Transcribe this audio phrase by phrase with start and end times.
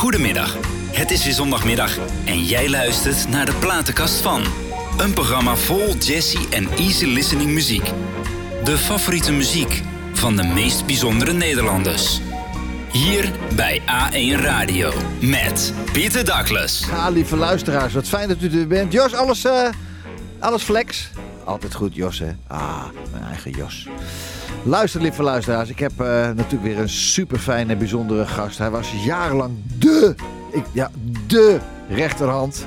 [0.00, 0.56] Goedemiddag.
[0.92, 4.42] Het is weer zondagmiddag en jij luistert naar de platenkast van.
[4.98, 7.92] Een programma vol jazzy en easy listening muziek.
[8.64, 9.82] De favoriete muziek
[10.12, 12.20] van de meest bijzondere Nederlanders.
[12.92, 16.84] Hier bij A1 Radio met Pieter Douglas.
[16.90, 18.92] Ja, lieve luisteraars, wat fijn dat u er bent.
[18.92, 19.68] Jos, alles, eh,
[20.38, 21.10] alles flex?
[21.50, 22.30] Altijd goed, Jos, hè?
[22.46, 23.88] Ah, mijn eigen Jos.
[24.62, 28.58] Luister, lieve luisteraars, ik heb eh, natuurlijk weer een super fijne, bijzondere gast.
[28.58, 30.14] Hij was jarenlang de,
[30.52, 30.90] ik, ja,
[31.26, 32.66] de rechterhand.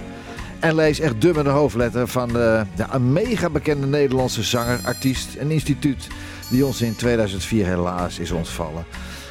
[0.60, 4.80] En lees echt de met een hoofdletter van de, ja, een mega bekende Nederlandse zanger,
[4.84, 6.08] artiest en instituut.
[6.50, 8.86] Die ons in 2004 helaas is ontvallen.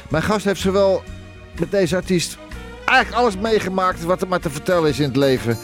[0.09, 1.03] Mijn gast heeft zowel
[1.59, 2.37] met deze artiest
[2.85, 5.57] eigenlijk alles meegemaakt wat er maar te vertellen is in het leven.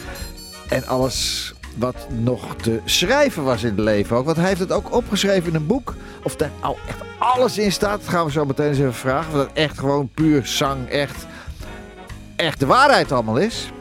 [0.67, 4.25] En alles wat nog te schrijven was in het leven ook.
[4.25, 5.95] Want hij heeft het ook opgeschreven in een boek.
[6.23, 7.99] Of daar al echt alles in staat.
[7.99, 9.31] Dat gaan we zo meteen eens even vragen.
[9.31, 11.25] Of dat echt gewoon puur zang, echt,
[12.35, 13.71] echt de waarheid allemaal is.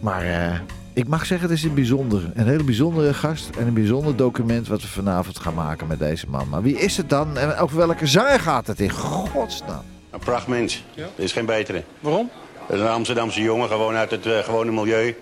[0.00, 0.58] Maar eh,
[0.92, 3.50] ik mag zeggen, het is een bijzondere, een hele bijzondere gast.
[3.58, 6.48] En een bijzonder document wat we vanavond gaan maken met deze man.
[6.48, 7.38] Maar wie is het dan?
[7.38, 9.82] En over welke zanger gaat het in godsnaam?
[10.10, 10.84] Een prachtmens.
[10.94, 11.82] Er is geen betere.
[12.00, 12.30] Waarom?
[12.66, 15.16] Dat is een Amsterdamse jongen, gewoon uit het eh, gewone milieu.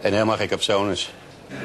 [0.00, 0.60] En helemaal gek op.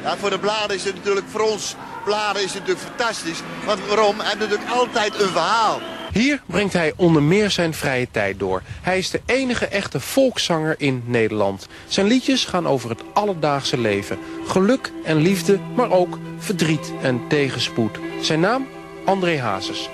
[0.02, 3.40] Ja, voor de bladen is het natuurlijk, voor ons bladen is het natuurlijk fantastisch.
[3.64, 4.18] Want waarom?
[4.18, 5.80] Hij heeft natuurlijk altijd een verhaal.
[6.12, 8.62] Hier brengt hij onder meer zijn vrije tijd door.
[8.82, 11.66] Hij is de enige echte volkszanger in Nederland.
[11.88, 14.18] Zijn liedjes gaan over het alledaagse leven.
[14.46, 17.98] Geluk en liefde, maar ook verdriet en tegenspoed.
[18.20, 18.66] Zijn naam?
[19.04, 19.88] André Hazes.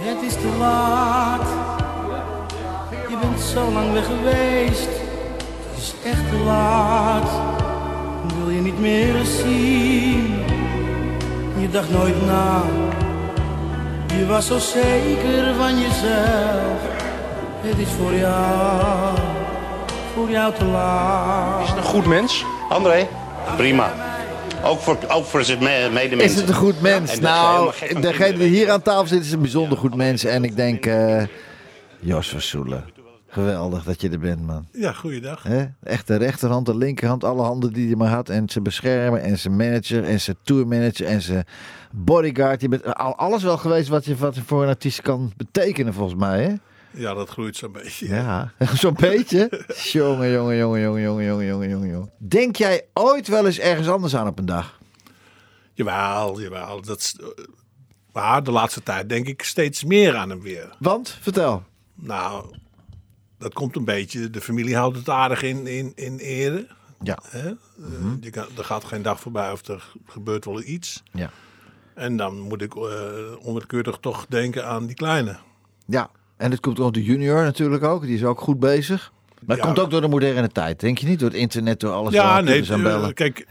[0.00, 1.48] Het is te laat.
[3.08, 4.88] Je bent zo lang weg geweest.
[5.70, 7.65] Het is echt te laat.
[8.46, 10.34] Wil je niet meer zien?
[11.58, 12.62] Je dacht nooit na.
[14.18, 16.80] Je was zo zeker van jezelf.
[17.60, 19.16] Het is voor jou,
[20.14, 21.62] voor jou te laat.
[21.62, 22.44] Is het een goed mens?
[22.68, 23.06] André?
[23.56, 23.92] Prima.
[24.64, 26.34] Ook voor, ook voor zijn me- medemensen.
[26.34, 27.20] Is het een goed mens?
[27.20, 30.24] Nou, van degene die hier aan tafel zit is een bijzonder goed mens.
[30.24, 31.22] En ik denk, eh,
[32.00, 32.84] Jos Versoelen.
[33.36, 34.66] Geweldig dat je er bent, man.
[34.72, 35.42] Ja, goeiedag.
[35.42, 35.66] He?
[35.82, 38.28] Echt de rechterhand, de linkerhand, alle handen die je maar had.
[38.28, 41.44] En ze beschermen en zijn manager en zijn tourmanager en zijn
[41.90, 42.60] bodyguard.
[42.60, 46.42] Je bent alles wel geweest wat je, wat voor een artiest kan betekenen, volgens mij.
[46.42, 46.54] Hè?
[47.00, 48.08] Ja, dat groeit zo'n beetje.
[48.08, 48.52] Ja,
[48.82, 49.64] zo'n beetje.
[49.92, 52.10] jongen, jongen, jongen, jongen, jongen, jongen, jongen, jongen.
[52.18, 54.78] Denk jij ooit wel eens ergens anders aan op een dag?
[55.72, 56.82] Jawel, jawel.
[56.82, 57.44] Dat is, eh,
[58.12, 60.76] maar de laatste tijd denk ik steeds meer aan hem weer.
[60.78, 61.18] Want?
[61.20, 61.62] Vertel.
[61.94, 62.44] Nou,
[63.38, 64.30] dat komt een beetje.
[64.30, 66.66] De familie houdt het aardig in, in, in ere.
[67.02, 67.18] Ja.
[67.28, 67.48] Hè?
[67.48, 67.54] Eh,
[68.20, 71.02] je kan, er gaat geen dag voorbij of er gebeurt wel iets.
[71.12, 71.30] Ja.
[71.94, 72.82] En dan moet ik uh,
[73.40, 75.36] onwillekeurig toch denken aan die kleine.
[75.86, 78.02] Ja, en het komt ook de junior natuurlijk ook.
[78.02, 79.12] Die is ook goed bezig.
[79.46, 79.72] Maar het Ja.
[79.72, 81.18] komt ook door de moderne tijd, denk je niet?
[81.18, 82.12] Door het internet, door alles.
[82.12, 83.02] Ja, nee, bellen.
[83.08, 83.46] eh, kijk,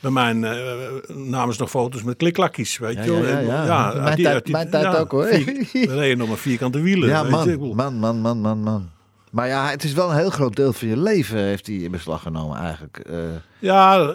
[0.00, 3.22] bij mijn eh namen ze nog foto's met kliklakjes, weet Ja, je wel.
[3.22, 3.92] ja, En, ja.
[4.02, 5.26] Mijn die- tijd- die- mijn tijd ook, hoor.
[5.26, 7.08] vier- Er reden nog maar vierkante wielen.
[7.08, 7.56] Ja, weet je.
[7.58, 8.90] man, man, man, man, man, man.
[9.30, 11.90] Maar ja, het is wel een heel groot deel van je leven heeft hij in
[11.90, 12.98] beslag genomen eigenlijk.
[12.98, 13.18] Eh,
[13.58, 14.14] Ja, eh,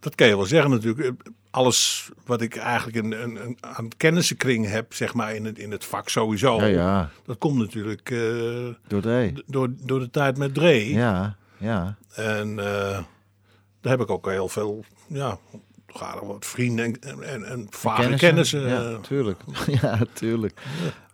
[0.00, 1.06] dat kan je wel zeggen natuurlijk.
[1.06, 5.58] Eh, Alles wat ik eigenlijk in, in, in- aan kennissenkring heb, zeg maar, in het,
[5.58, 6.56] in het vak sowieso.
[6.60, 8.08] ja, ja, Dat komt natuurlijk
[8.86, 10.92] door de door, door de tijd met Dre.
[10.92, 11.96] Ja, ja.
[12.14, 15.38] En daar heb ik ook heel veel, ja,
[15.86, 18.68] toch aardig wat vrienden en, en, en, vage kennissen.
[18.68, 19.40] Ja, tuurlijk.
[19.66, 20.60] ja, tuurlijk.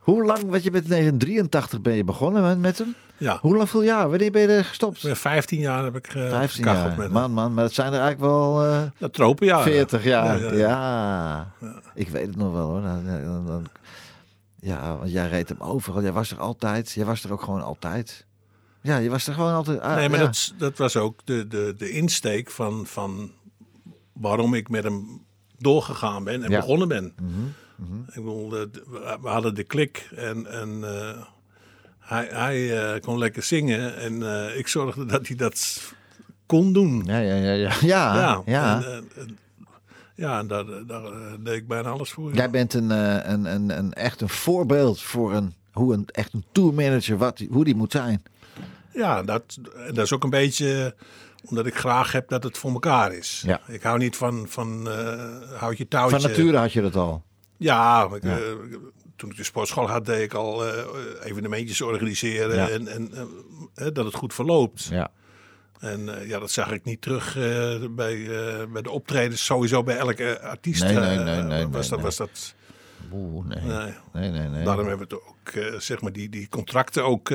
[0.09, 2.95] Hoe lang, want je bent in 1983 ben je begonnen met, met hem?
[3.17, 3.39] ja.
[3.41, 4.09] Hoe lang, veel jaar?
[4.11, 5.01] Wanneer ben je er gestopt?
[5.01, 6.97] Ja, 15 jaar heb ik eh 15 gekacheld jaar.
[6.97, 7.13] met hem.
[7.13, 9.65] Man, man, maar dat zijn er eigenlijk wel eh, Ja, tropenjaren.
[9.73, 10.41] 40 jaar.
[10.41, 10.57] Ja, Ja,
[11.61, 12.83] ja, ik weet het nog wel hoor.
[12.83, 13.67] Dan- dan- dan-
[14.61, 16.03] ja, want jij reed hem overal.
[16.03, 16.93] Jij was er altijd.
[16.93, 18.27] Jij was er ook gewoon altijd.
[18.83, 19.81] Ja, je was er gewoon altijd.
[19.81, 20.25] ah, Nee, maar ja.
[20.25, 23.31] dat, dat was ook de, de, de insteek van, van
[24.13, 25.25] waarom ik met hem
[25.59, 26.59] doorgegaan ben en Ja.
[26.61, 27.05] begonnen ben.
[27.07, 27.13] Ik
[28.15, 31.22] bedoel, de- de- we- we hadden de klik en, en eh,
[31.99, 35.83] hij, hij eh, kon lekker zingen en eh, ik zorgde dat hij dat
[36.47, 37.03] kon doen.
[37.07, 37.72] Ja, ja, ja, ja.
[37.95, 38.83] Ja, ja.
[38.83, 39.39] En, en-
[40.15, 41.03] ja, en daar, daar
[41.41, 42.33] deed ik bijna alles voor.
[42.34, 46.45] Jij bent een, een, een, een, echt een voorbeeld voor een, hoe een, echt een
[46.53, 48.22] tourmanager, wat, hoe die moet zijn.
[48.92, 50.95] Ja, dat, dat is ook een beetje
[51.45, 53.42] omdat ik graag heb dat het voor elkaar is.
[53.47, 53.60] Ja.
[53.66, 54.89] Ik hou niet van, van
[55.57, 56.21] houd je touwtje.
[56.21, 57.22] Van nature had je dat al.
[57.59, 58.37] Ja, ik, Ja.
[58.39, 58.43] eh,
[59.16, 60.84] toen ik de sportschool had, deed ik al eh,
[61.22, 62.69] evenementjes organiseren Ja.
[62.69, 63.10] en, en
[63.75, 64.84] eh, dat het goed verloopt.
[64.84, 65.10] Ja.
[65.81, 67.34] En ja, dat zag ik niet terug
[67.91, 68.28] bij,
[68.72, 70.83] bij de optredens, sowieso bij elke artiest.
[70.83, 72.55] Nee, nee, nee, nee, was, nee, dat, was dat.
[73.13, 73.63] Oeh, nee.
[74.13, 74.31] Nee.
[74.31, 74.65] Nee, nee.
[74.65, 77.28] Daarom hebben we het ook, zeg maar, die, die contracten ook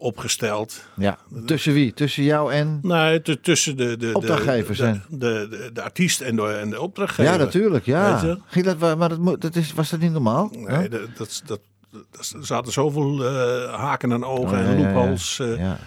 [0.00, 0.84] opgesteld.
[0.96, 1.18] Ja.
[1.46, 1.92] Tussen wie?
[1.94, 2.78] Tussen jou en...
[2.82, 6.80] Nee, tussen de, de, Opdrachtgevers, de, de, de, de, de artiest en de, en de
[6.80, 7.32] opdrachtgever.
[7.32, 7.84] Ja, natuurlijk.
[7.84, 8.36] Ja.
[8.46, 10.50] Ging dat, maar dat, dat is, was dat niet normaal?
[10.52, 11.60] Nee, dat, dat, dat,
[11.92, 15.38] er zaten zoveel eh, haken en ogen Oh, en loopholes.
[15.38, 15.78] eh, Ja.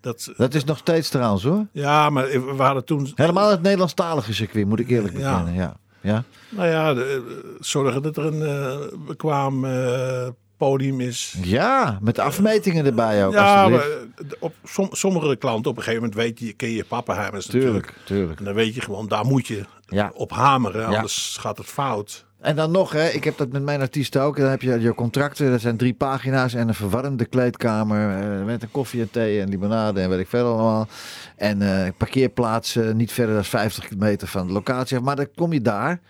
[0.00, 1.66] dat, Dat is nog steeds trouwens hoor.
[1.72, 3.12] ja, maar we waren toen...
[3.14, 5.54] Helemaal het Nederlandstalige circuit, moet ik eerlijk bekennen.
[5.54, 5.76] Ja.
[6.00, 6.24] Ja.
[6.48, 10.28] Nou ja, de- zorgen dat er een eh, bekwaam eh,
[10.66, 11.34] podium is.
[11.42, 13.32] ja, met afmetingen erbij ook.
[13.32, 13.86] Ja, maar eh,
[14.38, 17.84] op som- sommige klanten op een gegeven moment weet je, ken je pappenheimers natuurlijk.
[17.86, 18.38] Tuurlijk, tuurlijk.
[18.38, 20.10] En dan weet je gewoon, daar moet je Ja.
[20.14, 20.96] op hameren, Ja.
[20.96, 22.24] anders gaat het fout.
[22.40, 24.36] En dan nog, hè, ik heb dat met mijn artiesten ook.
[24.36, 28.62] Dan heb je je contracten, dat zijn drie pagina's en een verwarmde kleedkamer eh, met
[28.62, 30.88] een koffie en thee en limonade en weet ik veel allemaal.
[31.36, 35.00] En eh parkeerplaatsen niet verder dan 50 meter van de locatie.
[35.00, 36.00] Maar dan kom je daar.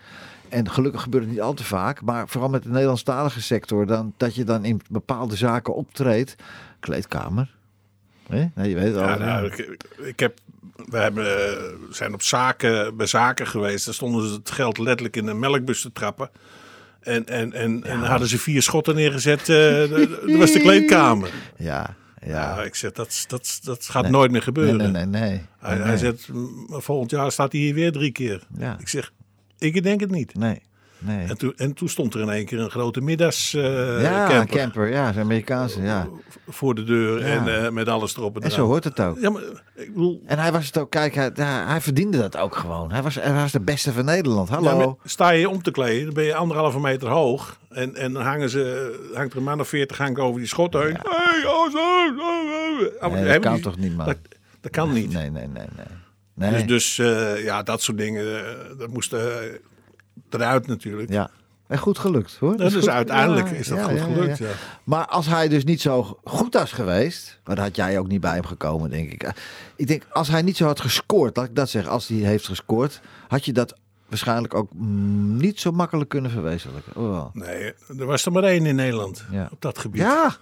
[0.53, 2.03] En gelukkig gebeurt het niet al te vaak.
[2.03, 3.87] Maar vooral met de Nederlandstalige sector.
[3.87, 6.35] Dan, dat je dan in bepaalde zaken optreedt.
[6.81, 7.51] Kleedkamer.
[8.29, 8.45] Hè?
[8.55, 9.03] Nee, je weet het al.
[9.09, 10.39] Ja, nou, ik, ik heb,
[10.89, 13.85] we hebben, eh, zijn op zaken, bij zaken geweest.
[13.85, 16.31] Daar stonden ze het geld letterlijk in een melkbus te trappen.
[17.01, 19.41] En, en, en, en hadden ze vier schotten neergezet.
[19.49, 19.91] eh,
[20.29, 21.31] dat was de kleedkamer.
[21.57, 22.31] ja, ja.
[22.57, 24.93] Ja, ik zeg, dat, dat, dat gaat nooit meer gebeuren.
[24.93, 25.21] nee, nee.
[25.23, 25.41] nee.
[25.59, 28.47] Hij, Nee, hij zegt, "M, volgend jaar staat hij hier weer drie keer.
[28.59, 28.77] Ja.
[28.81, 29.13] Ik zeg,
[29.63, 30.35] ik denk het niet.
[30.35, 30.63] Nee,
[30.99, 31.27] nee.
[31.29, 34.57] En toen, en toen stond er in één keer een grote middags eh, ja, camper
[34.57, 34.89] camper.
[34.91, 36.09] Ja, zijn Amerikaanse, ja.
[36.49, 38.69] voor de deur en eh, met alles erop en En zo eraan.
[38.69, 39.19] hoort het ook.
[39.21, 39.43] Ja, maar
[39.75, 41.31] ik bedoel, En hij was het ook, kijk, hij,
[41.67, 42.93] hij verdiende dat ook gewoon.
[42.93, 44.49] Hij was, hij was de beste van Nederland.
[44.49, 44.71] Hallo.
[44.71, 47.59] Ja, maar sta je om te kleden, dan ben je anderhalve meter hoog.
[47.69, 50.73] En, en dan hangen ze, hangt er een man of veertig hangt over die schot
[50.73, 50.97] heen.
[51.03, 51.79] Hey, oh, zo.
[53.01, 54.07] Ah, Nee, dat kan die- toch niet, man?
[54.07, 54.17] Dat,
[54.61, 55.13] dat kan niet.
[55.13, 55.87] Nee, nee, nee, nee.
[56.35, 56.51] Nee.
[56.51, 59.37] Dus, dus eh, ja, dat soort dingen, eh, dat moest eh,
[60.31, 61.11] eruit natuurlijk.
[61.11, 61.31] Ja.
[61.67, 62.57] En goed gelukt, hoor.
[62.57, 62.89] Dat is goed.
[62.89, 64.39] uiteindelijk Ja, is dat ja, goed gelukt.
[64.39, 64.51] ja.
[64.85, 68.21] Maar als hij dus niet zo goed was geweest, maar dan had jij ook niet
[68.21, 69.33] bij hem gekomen, denk ik.
[69.77, 72.47] Ik denk, als hij niet zo had gescoord, laat ik dat zeggen, als hij heeft
[72.47, 73.75] gescoord, had je dat
[74.09, 76.97] waarschijnlijk ook mm, niet zo makkelijk kunnen verwezenlijken.
[76.97, 77.35] Oh.
[77.35, 80.01] Nee, er was er maar één in Nederland op dat gebied.
[80.01, 80.37] Ja,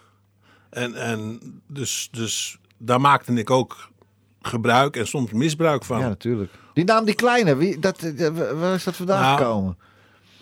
[0.71, 3.90] En, en dus, dus daar maakte ik ook
[4.43, 5.99] gebruik en soms misbruik van.
[6.01, 6.53] ja, natuurlijk.
[6.75, 8.29] Die naam, die kleine, wie, dat, eh,
[8.61, 9.79] waar is dat vandaan Nou, gekomen?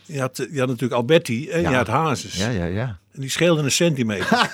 [0.04, 1.70] Je, had, je had natuurlijk Alberti en Ja.
[1.70, 2.34] je had Hazes.
[2.36, 2.98] Ja, ja, ja.
[3.12, 4.26] En die scheelden een centimeter.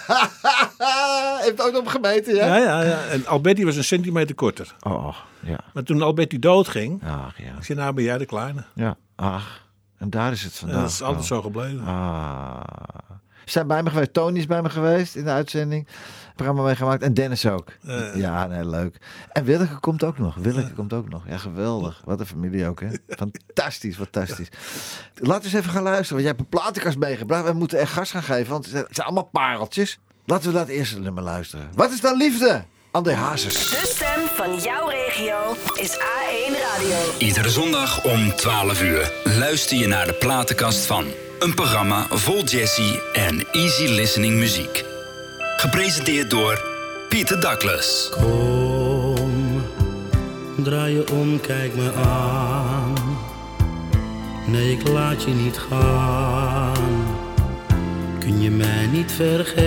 [1.40, 2.46] Heeft ook nog gemeten, ja?
[2.46, 3.04] ja, ja, ja.
[3.04, 4.74] En Alberti was een centimeter korter.
[4.80, 5.58] Oh, ja.
[5.74, 7.56] Maar toen Alberti doodging, Ach, ja.
[7.58, 8.64] ik zei, nou ben jij de kleine.
[8.74, 9.62] Ja, ach.
[9.98, 10.80] En daar is het En vandaan.
[10.80, 11.84] dat is altijd zo gebleven.
[11.86, 12.60] Ah.
[13.44, 14.12] Ze zijn bij me geweest.
[14.12, 15.86] Tony is bij me geweest in de uitzending.
[16.34, 17.02] Programma meegemaakt.
[17.02, 17.68] En Dennis ook.
[17.86, 18.14] Eh.
[18.16, 18.96] ja, nee, leuk.
[19.32, 20.34] En Willeke komt ook nog.
[20.34, 21.22] Willeke komt ook nog.
[21.28, 22.02] Ja, geweldig.
[22.04, 22.88] Wat een familie ook, hè.
[23.08, 24.48] Fantastisch, fantastisch.
[25.14, 26.12] Laten we eens even gaan luisteren.
[26.12, 27.44] Want jij hebt een platenkast meegebracht.
[27.44, 29.98] We moeten echt gas gaan geven, want het zijn- het zijn allemaal pareltjes.
[30.26, 31.68] Laten we dat eerste nummer luisteren.
[31.74, 32.64] Wat is dan liefde?
[32.90, 33.70] André Hazes.
[33.70, 36.96] De stem van jouw regio is A1 Radio.
[37.18, 41.04] Iedere zondag om 12 uur luister je naar de platenkast van.
[41.38, 44.84] Een programma vol jazzy en easy listening muziek.
[45.56, 46.62] Gepresenteerd door
[47.08, 48.10] Pieter Douglas.
[48.10, 49.62] Kom,
[50.56, 52.94] draai je om, kijk me aan.
[54.46, 57.06] Nee, ik laat je niet gaan.
[58.18, 59.64] Kun je mij niet vergeven?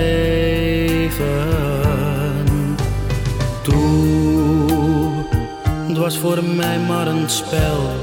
[3.63, 5.11] Toe,
[5.87, 7.95] het was voor mij maar een spel.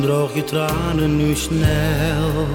[0.00, 2.46] Droog je tranen nu snel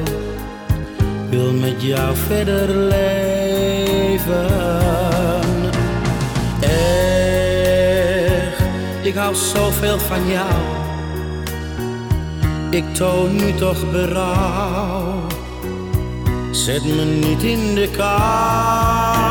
[1.35, 4.49] wil met jou verder leven.
[6.59, 8.63] Echt,
[9.01, 10.53] ik hou zoveel van jou.
[12.69, 15.27] Ik toon nu toch berouw.
[16.51, 19.24] Zet me niet in de kou.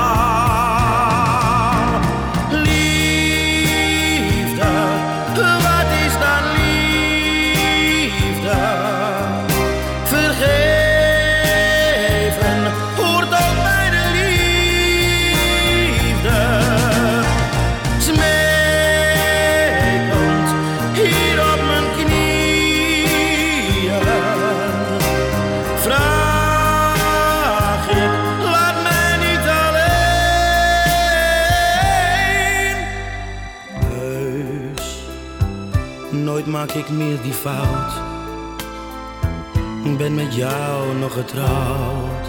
[39.85, 42.27] Ik ben met jou nog getrouwd.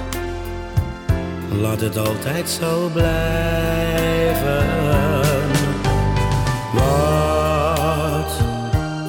[1.62, 4.65] Laat het altijd zo blijven.
[6.74, 8.31] Wat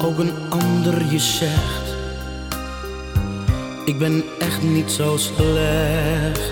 [0.05, 1.95] ook een ander je zegt.
[3.85, 6.51] Ik ben echt niet zo slecht.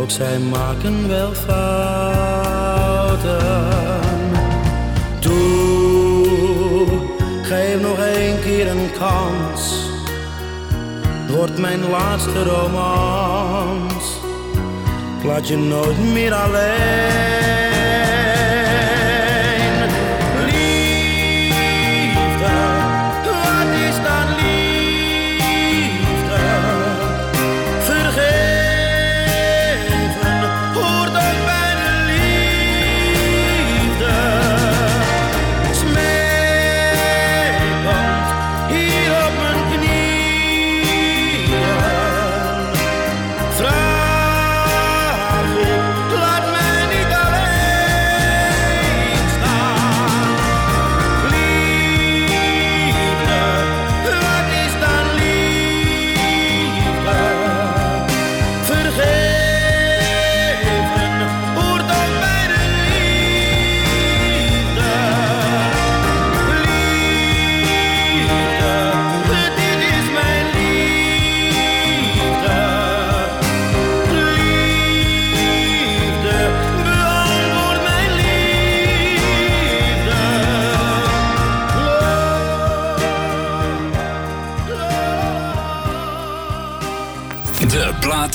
[0.00, 1.56] Ook zij maken wel fouten.
[8.46, 8.66] Keer
[8.98, 9.90] kans.
[11.28, 14.20] Wordt mijn laatste romans.
[15.24, 17.75] Laat je nooit meer alleen.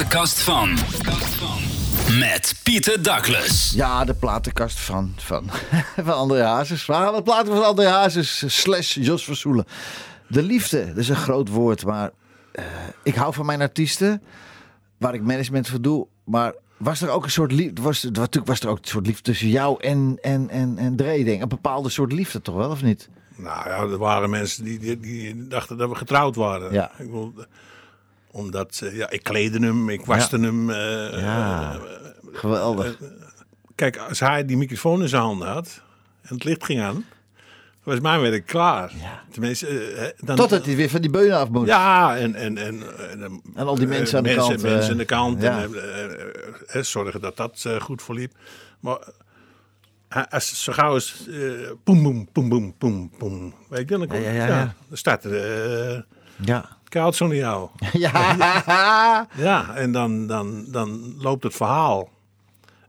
[0.08, 0.74] Platenkast van.
[2.20, 3.72] Met Pieter Douglas.
[3.76, 5.50] Ja, de platenkast van, van,
[6.06, 6.86] van André Hazes.
[6.86, 9.66] We de platen van André Hazes slash Jos Versoelen.
[10.28, 12.12] De liefde, dat is een groot woord, maar
[12.52, 12.64] eh,
[13.04, 14.22] ik hou van mijn artiesten,
[14.98, 16.08] waar ik management voor doe.
[16.24, 19.06] Maar was er ook een soort liefde, was, er- natuurlijk was er ook een soort
[19.08, 21.42] liefde tussen jou en, en, en, en Dre, denk.
[21.42, 23.10] Een bepaalde soort liefde toch wel, of niet?
[23.36, 26.74] Nou ja, er waren mensen die, die, die dachten dat we getrouwd waren.
[26.74, 26.92] Ja.
[26.98, 27.34] Ik bedoel,
[28.32, 30.70] omdat, eh, ja, ik kleedde hem, ik waste hem.
[30.70, 31.80] eh, Ja,
[32.32, 32.98] geweldig.
[33.76, 35.82] Kijk, als hij die microfoon in zijn handen had
[36.22, 37.06] en het licht ging aan,
[37.84, 38.92] was mijn werk klaar.
[39.32, 41.68] Tenminste, eh, eh, dan, Totdat hij weer van die beunen af moet.
[41.68, 42.84] Ja, en, en, en,
[43.22, 45.42] en, En al die mensen aan de mensen, kant, Mensen eh, aan de kant.
[45.42, 45.62] ja.
[45.62, 46.12] En, eh, eh,
[46.68, 48.34] eh, zorgen dat dat eh, goed verliep.
[48.80, 48.98] Maar
[50.30, 53.54] als zo gauw is, eh poem, boem, poem, boem, poem, poem.
[53.70, 54.74] Weet je, dan, komt, Ja, ja, ja, ja.
[54.88, 56.66] dan staat er Ja.
[56.92, 57.70] Koud zonder jou.
[57.94, 59.28] Ja.
[59.48, 62.10] Ja, en dan, dan, dan loopt het verhaal.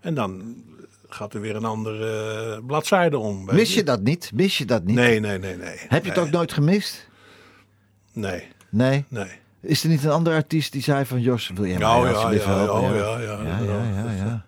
[0.01, 0.55] En dan
[1.09, 3.45] gaat er weer een andere eh, bladzijde om.
[3.45, 4.31] Mis je dat niet?
[4.35, 4.97] Mis je dat niet?
[4.97, 5.77] Nee, nee, nee, nee.
[5.89, 7.09] Heb je het ook nooit gemist?
[8.13, 9.05] Nee, Nee.
[9.09, 9.41] nee.
[9.61, 12.45] Is er niet een andere artiest die zei van Jos, wil jij mij ja, alsjeblieft
[12.45, 12.95] ja, helpen?
[12.95, 14.45] ja, ja, ja, ja, ja, ja, ja.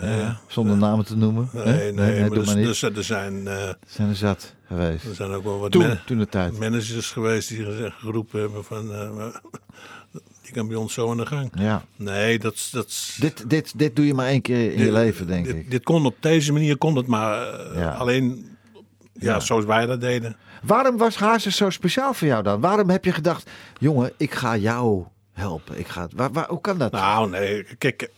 [0.00, 1.48] Ja, Zonder namen te noemen.
[1.52, 2.82] Nee, nee, maar doe maar er, niet.
[2.82, 5.04] er, er zijn, eh, zijn er zat geweest.
[5.04, 6.58] er zijn ook wel wat Toen, toen de tijd.
[6.58, 8.92] managers geweest die gezegd- geroepen hebben van...
[8.92, 9.26] eh,
[10.42, 11.50] die kan bij ons zo aan de gang.
[11.54, 11.84] Ja.
[11.96, 15.44] Nee, dat, dat, Dit, dit, dit doe je maar één keer in je leven, denk
[15.44, 15.70] dit, ik.
[15.70, 17.90] Dit kon op deze manier, kon het maar eh, Ja.
[17.94, 18.56] alleen
[19.12, 19.40] ja, Ja.
[19.40, 20.36] zoals wij dat deden.
[20.62, 22.60] Waarom was Hazes zo speciaal voor jou dan?
[22.60, 25.78] Waarom heb je gedacht, jongen, ik ga jou helpen.
[25.78, 26.92] Ik ga, waar, waar, hoe kan dat?
[26.92, 28.10] Nou, nee, kijk,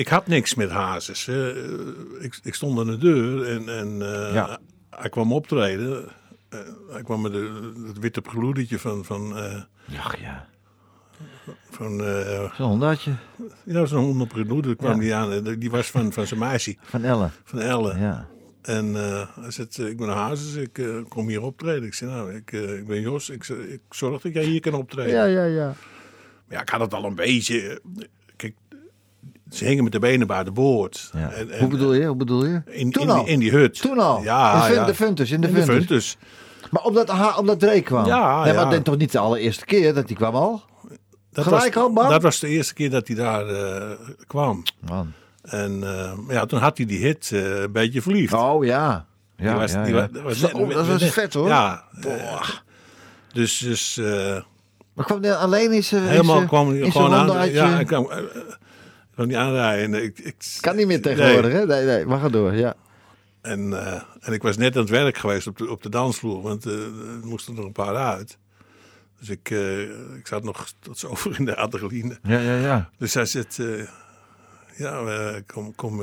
[0.00, 1.28] ik had niks met Hazes.
[2.20, 4.58] Ik, ik stond aan de deur en, en eh, Ja.
[4.90, 6.04] hij kwam optreden.
[6.48, 6.58] Eh,
[6.90, 10.48] hij kwam met de- het witte preludietje van, van, eh, Ja, ja.
[11.70, 11.98] van
[12.56, 13.12] Zo'n honderdje
[13.64, 14.98] ja, zo'n honderd prelude kwam Ja.
[15.00, 15.58] die aan.
[15.58, 17.32] Die was van, van zijn meisje, van Ellen.
[17.44, 17.98] van Elle.
[17.98, 18.26] Ja.
[18.62, 18.94] En
[19.40, 21.84] hij zegt, ik ben Hazes, ik kom hier optreden.
[21.84, 25.12] Ik zei, nou, ik, ik ben Jos, ik, ik zorg dat jij hier kan optreden.
[25.14, 25.66] ja, ja, ja.
[26.46, 27.80] Maar ja, ik had het al een beetje...
[29.50, 31.10] ze hingen met de benen bij de boord.
[31.14, 31.30] ja.
[31.30, 32.06] En- en- hoe bedoel je?
[32.06, 32.62] Hoe bedoel je?
[32.66, 33.24] In, Toen in, al?
[33.24, 33.80] die, in die hut.
[33.80, 34.22] Toen al?
[34.22, 34.84] Ja, in ja.
[34.84, 35.76] de Funtus, in de In de Funtus.
[35.86, 36.16] Funtus.
[36.70, 38.06] Maar omdat, ha, omdat Drake kwam?
[38.06, 40.62] Ja, nee, maar denk toch niet de allereerste keer dat hij kwam al?
[41.32, 42.08] Dat Gelijk was, al, bam?
[42.08, 43.90] Dat was de eerste keer dat hij daar eh,
[44.26, 44.62] kwam.
[44.88, 45.12] Man.
[45.42, 48.32] En eh, ja, toen had hij die hit eh, een beetje verliefd.
[48.32, 49.06] Oh ja.
[49.36, 51.48] Ja, was- dat was dat was vet hoor.
[51.48, 51.84] Ja.
[53.32, 54.36] dus dus eh,
[54.94, 57.50] Maar kwam hij alleen in zijn helemaal in zijn- kwam hij gewoon aan.
[57.50, 58.10] Ja, ik kwam,
[59.20, 59.94] kwam niet aanrijden.
[59.94, 61.66] En Ik, ik, Kan niet meer tegenwoordig, hè?
[61.66, 62.74] Nee, nee, maar ga door, ja.
[63.40, 66.42] En, eh, en ik was net aan het werk geweest op de, op de dansvloer,
[66.42, 68.38] want eh, er moesten er nog een paar uit.
[69.18, 69.80] Dus ik, eh,
[70.16, 72.18] ik zat nog tot zo over in de adrenaline.
[72.22, 72.90] Ja, ja, ja.
[72.98, 73.88] Dus hij zegt, eh,
[74.76, 75.96] ja, eh, kom, kom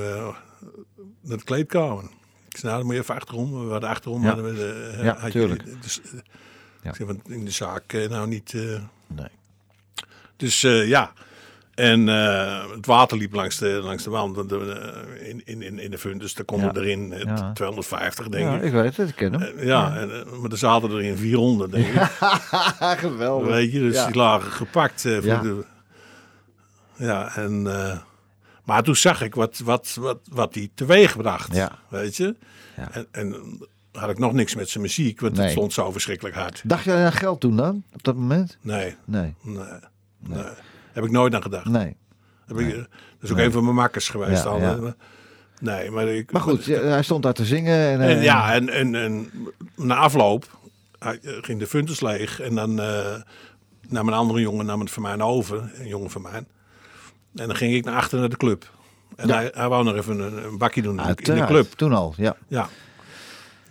[1.21, 2.03] naar de kleedkamer.
[2.49, 3.65] Ik zei, nou, dan moet je even achterom.
[3.65, 4.21] We hadden achterom.
[4.21, 4.27] Ja.
[4.27, 5.81] Hadden we de, Ja, had tuurlijk.
[5.81, 6.01] Dus,
[6.83, 6.93] Ja.
[6.99, 8.53] Ik want in de zaak nou niet...
[8.53, 9.27] eh, Nee.
[10.35, 11.11] dus eh, ja,
[11.77, 14.57] en eh, het water liep langs de, langs de wand eh,
[15.29, 16.17] in, in, in, in de fun.
[16.17, 16.81] Dus daar konden Ja.
[16.81, 17.51] erin eh, Ja.
[17.53, 18.63] 250, denk Ja, ik.
[18.63, 19.41] ik weet het, ik ken hem.
[19.41, 22.01] Eh, ja, En, eh, maar er zaten er in 400, denk ik.
[22.99, 23.47] Geweldig.
[23.47, 25.05] Weet je, dus die lagen gepakt.
[25.05, 25.41] eh, voor Ja.
[25.41, 25.65] de,
[26.95, 27.97] Ja, en, eh,
[28.63, 31.55] maar toen zag ik wat, wat, wat, wat hij teweeg bracht.
[31.55, 31.71] Ja.
[31.89, 32.35] Weet je?
[32.77, 32.89] Ja.
[32.91, 33.57] En, en
[33.91, 35.43] had ik nog niks met zijn muziek, want Nee.
[35.43, 36.61] het stond zo verschrikkelijk hard.
[36.65, 37.83] Dacht jij aan geld toen dan?
[37.93, 38.57] Op dat moment?
[38.61, 39.35] Nee, Nee.
[39.41, 39.63] nee,
[40.19, 40.43] nee.
[40.97, 41.65] Heb ik nooit aan gedacht.
[41.69, 41.95] Nee.
[42.47, 42.87] Heb ik, dat
[43.21, 44.43] is ook een van mijn makkers geweest.
[44.43, 44.59] Ja, al.
[44.59, 44.95] ja.
[45.59, 46.31] Nee, maar ik...
[46.31, 47.77] Maar goed, hij stond daar te zingen.
[47.89, 49.29] En, En eh, ja, en, en, en
[49.75, 50.57] na afloop
[50.99, 52.39] hij, eh, ging de funtus leeg.
[52.39, 53.15] En dan eh,
[53.89, 55.71] nam een andere jongen nam het van mij over.
[55.75, 56.45] Een jongen van mij.
[57.35, 58.71] En dan ging ik naar achter naar de club.
[59.15, 59.35] En Ja.
[59.35, 61.49] hij, hij wou nog even een, een bakje doen in de- in de uiteraard.
[61.51, 61.71] club.
[61.71, 62.37] Toen al, ja.
[62.47, 62.69] Ja.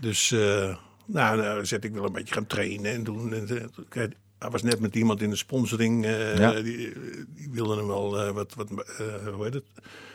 [0.00, 3.32] Dus eh nou, nou zet ik wel een beetje gaan trainen en doen.
[3.32, 3.48] En,
[3.92, 4.02] eh,
[4.46, 6.04] hij was net met iemand in de sponsoring.
[6.04, 6.52] eh, Ja.
[6.52, 6.92] die,
[7.34, 9.64] die wilde hem wel eh, wat, wat eh, hoe heet het,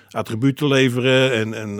[0.09, 1.33] attributen leveren.
[1.33, 1.79] En, en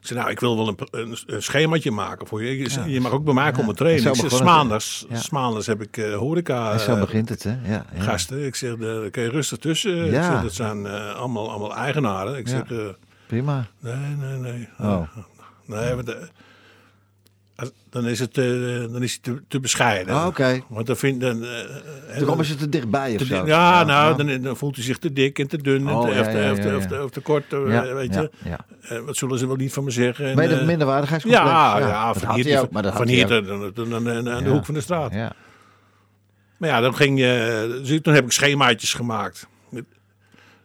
[0.00, 2.58] ik zei, nou, ik wil wel een, een, een schemaatje maken voor je.
[2.58, 3.98] Je, je mag ook bij mij trainen.
[3.98, 5.16] Ik begon het, smaandags, ja.
[5.16, 7.50] smaandags heb ik horeca zo begint het, hè?
[7.50, 8.02] Ja, ja.
[8.02, 8.44] gasten.
[8.46, 10.04] Ik zeg, daar kun je rustig tussen.
[10.04, 12.36] Ik zeg, dat zijn allemaal, allemaal eigenaren.
[12.36, 12.62] Ik zeg,
[13.26, 13.66] Prima.
[13.78, 14.68] nee, nee, nee.
[14.80, 15.08] Oh.
[15.66, 16.14] Nee, want,
[17.90, 18.44] dan is het, eh,
[18.92, 20.14] dan is het te, te bescheiden.
[20.14, 20.60] Ah, oké.
[20.68, 23.46] Want dan vind dan, eh, Toen komen ze te dichtbij of te zo.
[23.46, 26.14] ja, nou, Dan, dan voelt hij zich te dik en te dun Oh, of, te,
[26.14, 26.88] ja, of te- ja, of ja.
[26.88, 27.44] te- of te kort,
[27.92, 28.30] weet je.
[28.80, 30.24] Eh, wat zullen ze wel niet van me zeggen?
[30.40, 31.46] En, eh, minderwaardigheidscomplex.
[31.46, 34.44] Ja, Ja, ja, dat van hier, ook, dat van had hier dan- dan- dan- aan
[34.44, 35.12] de hoek van de straat.
[35.12, 35.32] Ja.
[36.56, 37.80] Maar ja, dan ging je.
[37.84, 39.46] dus toen heb ik schemaatjes gemaakt.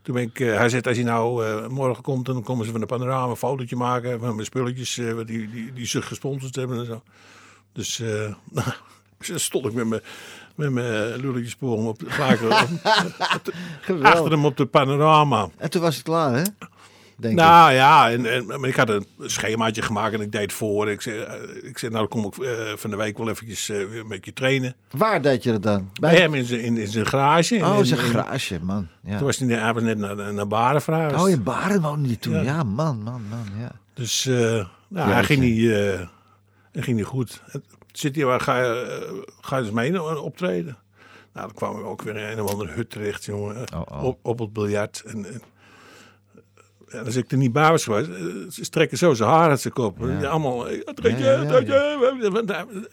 [0.03, 2.71] Toen ben ik, eh, hij zegt, als hij nou eh, morgen komt, dan komen ze
[2.71, 6.55] van de panorama een fotootje maken van mijn spulletjes eh, die, die, die ze gesponsord
[6.55, 7.01] hebben en zo.
[7.73, 7.97] Dus
[9.27, 10.01] dan stond ik met mijn
[10.55, 12.83] met mijn lulletjesporen op, Geweldig.
[14.03, 15.49] achter hem op de panorama.
[15.57, 16.43] En toen was het klaar, hè?
[17.17, 17.39] Denk ik.
[17.39, 20.89] Nou ja, en, en, maar ik had een schemaatje gemaakt en ik deed voor.
[20.89, 23.77] Ik zei, eh, ik zei nou kom ik eh, van de week wel eventjes eh,
[23.77, 24.75] weer een beetje trainen.
[24.91, 25.89] Waar deed je dat dan?
[25.99, 27.55] Bij hem in zijn, in, in zijn garage.
[27.55, 28.87] Oh, in, zijn garage, man.
[29.03, 29.17] Ja.
[29.17, 31.23] Toen was hij, hij was net naar, naar Baren verhuisd.
[31.23, 32.33] Oh, in Baren woonde die toen.
[32.33, 32.41] Ja.
[32.41, 33.45] Ja, man, man, man.
[33.59, 33.71] Ja.
[33.93, 36.07] Dus eh, nou, hij, ging niet, eh,
[36.71, 37.41] hij ging niet goed.
[37.91, 40.77] Zit hij, waar ga je, eh, ga je eens mee optreden?
[41.33, 43.73] Nou, dan kwamen we ook weer in een of andere hut terecht, jongen.
[43.73, 44.03] Oh, oh.
[44.03, 45.03] Op, op het biljart.
[45.05, 45.41] En, en,
[47.05, 47.95] als ik er niet bij was eh,
[48.49, 49.97] ze trekken zo zijn haar uit zijn kop.
[49.99, 50.27] Ja.
[50.27, 50.81] Allemaal, eh.
[50.85, 50.99] Het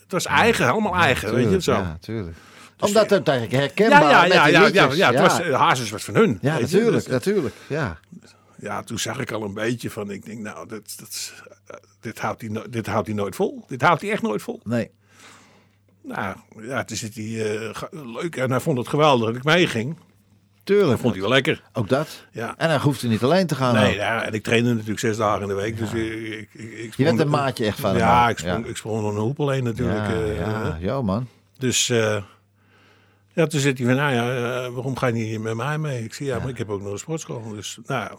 [0.08, 1.72] was eigen, allemaal eigen, weet je het zo.
[1.72, 2.36] Ja, tuurlijk.
[2.80, 6.14] Omdat het eigenlijk herkenbaar Ja, ja, ja, ja, ja, het was, eh, Hazes was van
[6.14, 6.38] hun.
[6.42, 6.60] Ja, je.
[6.60, 7.54] natuurlijk, Dus, natuurlijk.
[7.66, 7.98] Ja.
[8.56, 11.32] ja, toen zag ik al een beetje van, ik denk, nou, dat, dat, is-
[12.00, 13.64] dit, houdt hij dit houdt hij nooit vol.
[13.68, 14.60] Dit houdt hij echt nooit vol.
[14.64, 14.90] Nee.
[16.02, 17.24] Nou, ja, toen zit hij
[17.90, 19.96] leuk en hij vond het geweldig dat ik meeging.
[20.70, 20.90] Tuurlijk.
[20.90, 21.62] Dat vond hij wel lekker.
[21.72, 22.24] Ook dat.
[22.32, 22.54] Ja.
[22.56, 23.74] En hij hoefde niet alleen te gaan.
[23.74, 23.94] Nee, ook.
[23.94, 25.78] ja, en ik trainde natuurlijk zes dagen in de week.
[25.78, 28.70] Dus ik, ik, ik, ik Je bent een maatje echt van Ja, ik sprong, Ja.
[28.70, 30.06] ik sprong nog een hoep alleen natuurlijk.
[30.06, 31.26] ja, eh, ja, ja, man.
[31.58, 32.22] Dus eh,
[33.32, 36.04] ja, toen zit hij van, nou ja, eh, waarom ga je niet met mij mee?
[36.04, 37.48] Ik zie ja, maar ik heb ook nog een sportschool.
[37.48, 38.16] Dus nou, ja,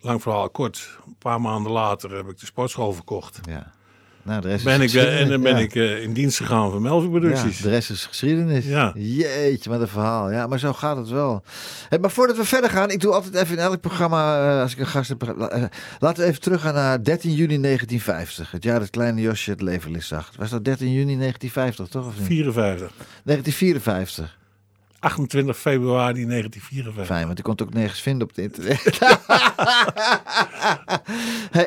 [0.00, 0.98] lang verhaal kort.
[1.06, 3.40] Een paar maanden later heb ik de sportschool verkocht.
[3.48, 3.72] Ja.
[4.26, 5.62] Nou, de rest Ben is ik, eh, en dan ben Ja.
[5.62, 7.60] ik eh, in dienst gegaan van Melvin Ja, Producties.
[7.60, 8.64] de rest is geschiedenis.
[8.64, 8.92] Ja.
[8.94, 10.30] Jeetje, wat een verhaal.
[10.30, 11.42] Ja, maar zo gaat het wel.
[11.88, 14.72] Hey, maar voordat we verder gaan, ik doe altijd even in elk programma, eh, als
[14.72, 18.50] ik een gast heb, la- laten we even teruggaan naar 13 juni 1950.
[18.50, 20.32] Het jaar dat kleine Josje het leven licht zag.
[20.36, 22.06] Was dat 13 juni 1950, toch?
[22.06, 22.26] Of niet?
[22.26, 22.90] 54.
[23.24, 24.36] 1954.
[25.06, 27.06] 28 februari 1954.
[27.06, 28.98] Fijn, want die kon het ook nergens vinden op het internet.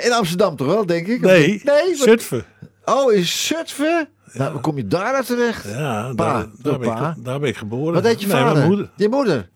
[0.05, 1.21] In Amsterdam toch wel, denk ik?
[1.21, 2.45] Nee, nee Zutphen.
[2.85, 4.09] Oh, in Zutphen?
[4.33, 5.67] Nou, hoe kom je daar nou terecht?
[5.67, 7.15] Ja, Pa, daar, daar, ben pa.
[7.17, 7.93] ik, daar ben ik geboren.
[7.93, 8.53] Wat deed je vader?
[8.53, 8.89] mijn moeder.
[8.95, 9.49] Je moeder?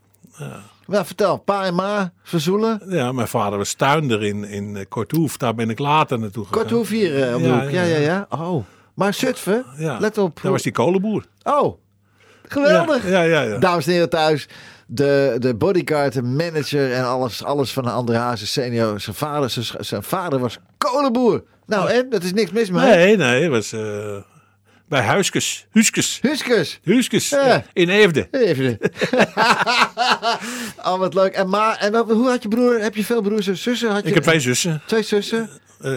[0.88, 1.38] Nou, vertel.
[1.38, 2.82] Pa en ma verzoelen?
[2.88, 5.38] Ja, mijn vader was tuinder in, in eh, Korthoef.
[5.38, 6.60] Daar ben ik later naartoe gegaan.
[6.62, 7.62] Korthoef hier eh, de Ja.
[7.62, 8.26] Ja, ja, ja.
[8.30, 8.64] Oh.
[8.94, 9.66] Maar Zutphen?
[9.78, 10.00] Ja.
[10.00, 10.40] Let op.
[10.42, 11.26] Daar was die kolenboer.
[11.44, 11.82] Oh.
[12.54, 13.10] Geweldig.
[13.10, 13.58] Ja, ja, ja.
[13.58, 14.48] Dames en heren thuis.
[14.88, 19.00] De, de bodyguard, de manager en alles, alles van André Hazes senior.
[19.00, 21.44] Zijn vader, zijn, zijn vader was kolenboer.
[21.66, 22.10] Nou, en?
[22.10, 22.90] Dat is niks mis mee.
[22.96, 24.16] Nee, nee, het was eh,
[24.90, 25.68] bij Huiskes.
[25.72, 26.20] Huiskes.
[26.22, 26.80] Huskus.
[26.86, 27.30] Huiskes.
[27.30, 27.48] Ja.
[27.48, 28.28] ja, In Eefde.
[28.32, 28.78] Even.
[30.86, 31.34] oh, wat leuk.
[31.34, 32.80] En, ma, en wat- hoe had je broer?
[32.80, 33.90] Heb je veel broers en zussen?
[33.92, 34.82] Had je, Ik heb twee zussen.
[34.86, 35.50] Twee zussen?
[35.82, 35.92] eh,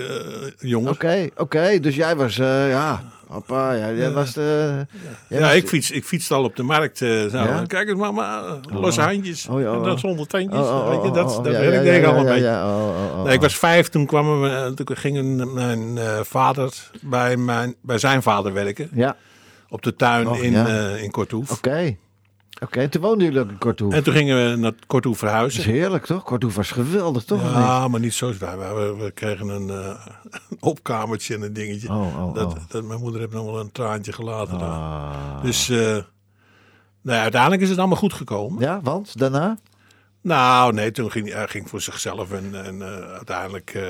[0.59, 0.91] jongen.
[0.93, 1.81] Oké, oké.
[1.81, 4.87] Dus jij was, eh, ja, papa, ja, jij was de...
[5.29, 7.03] Ja, was ik, de- fiets, ik fietste al op de markt.
[7.03, 7.37] eh, zo.
[7.39, 7.63] Ja?
[7.67, 8.59] Kijk eens, mama.
[8.73, 9.47] Losse handjes.
[9.49, 9.85] Oh, ja, En oh.
[9.85, 10.61] dan zonder tandjes.
[10.61, 12.49] Oh, oh, weet je, oh, dat oh, dat ja, ik denk ja, al een beetje.
[12.49, 16.73] oh, oh, oh, ik was vijf, toen, kwamen we, eh, toen ging mijn eh, vader
[17.03, 18.89] bij, mijn, bij zijn vader werken.
[18.93, 19.17] Ja,
[19.69, 21.51] Op de tuin Oh, in, eh, in Korthoef.
[21.51, 21.97] oké.
[22.63, 23.93] Oké, en toen woonden jullie ook in.
[23.93, 25.65] En toen gingen we naar Korthoef Dat is verhuizen.
[25.65, 26.23] heerlijk, toch?
[26.23, 27.43] Korthoef was geweldig, toch?
[27.43, 27.53] niet?
[27.53, 28.59] Ja, maar niet zo zwaar.
[28.99, 30.07] We, kregen een eh,
[30.71, 31.89] opkamertje en een dingetje.
[31.89, 32.61] Oh, oh, dat, oh.
[32.69, 34.59] dat, mijn moeder heeft nog wel een traantje gelaten.
[34.59, 34.69] daar.
[34.71, 35.43] Ah.
[35.43, 35.97] Dus, eh,
[37.07, 38.63] Nee, uiteindelijk is het allemaal goed gekomen.
[38.63, 39.59] Ja, want daarna?
[40.21, 43.71] Nou, nee, toen ging hij ging voor zichzelf en, en eh, uiteindelijk...
[43.75, 43.83] eh,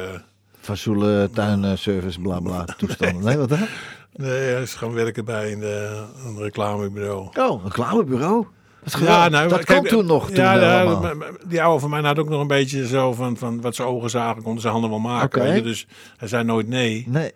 [0.60, 3.24] Fasoelen, tuinservice, bla bla, toestanden.
[3.24, 3.58] Nee, wat dan?
[4.12, 7.28] nee, hij is gaan werken bij een, eh, een reclamebureau.
[7.38, 8.46] Oh, een reclamebureau.
[8.94, 9.30] Geweldig.
[9.30, 10.26] nou, dat kon toen nog.
[10.26, 11.14] Toen ja, ja,
[11.46, 14.10] die oude van mij had ook nog een beetje zo van, van wat zijn ogen
[14.10, 15.40] zagen, konden zijn handen wel maken.
[15.40, 15.48] Oké.
[15.48, 15.62] weet je.
[15.62, 17.04] Dus hij zei nooit nee.
[17.08, 17.32] Nee.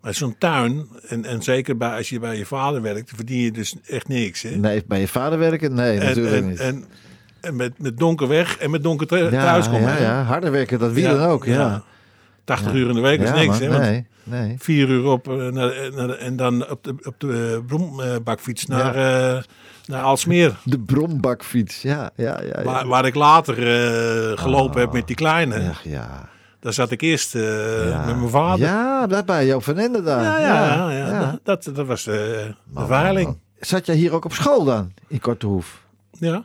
[0.00, 3.50] Maar zo'n tuin, en, en zeker bij, als je bij je vader werkt, verdien je
[3.50, 4.42] dus echt niks.
[4.42, 4.50] Hè?
[4.50, 5.74] nee, bij je vader werken?
[5.74, 6.60] Nee, en, natuurlijk en, niet.
[6.60, 6.84] En,
[7.40, 9.80] en met, met donker weg en met donker thu- ja, thuis komen.
[9.80, 10.04] ja, hè?
[10.04, 11.44] ja, harder werken, dat wie dan ook.
[11.44, 11.82] Ja,
[12.44, 13.58] 80 uur in de week is Ja, niks.
[13.58, 13.78] hè?
[13.78, 14.56] Nee, nee.
[14.58, 19.42] Vier uur op eh, naar, naar en dan op de, op de eh, naar, eh
[19.86, 20.56] naar Alsmeer.
[20.64, 22.58] De brombakfiets, ja, ja, ja.
[22.58, 22.62] ja.
[22.62, 25.60] Waar, waar ik later eh, gelopen heb met die kleine.
[25.62, 26.28] Ja, ja.
[26.60, 28.04] Daar zat ik eerst eh, Ja.
[28.06, 28.66] met mijn vader.
[28.66, 30.22] Ja, daar bij van Ende daar.
[30.22, 33.26] ja, ja, ja, Dat, dat was de, de Man, veiling.
[33.26, 33.66] man, man.
[33.68, 35.82] Zat jij hier ook op school dan, in Kortehoef?
[36.18, 36.44] Ja.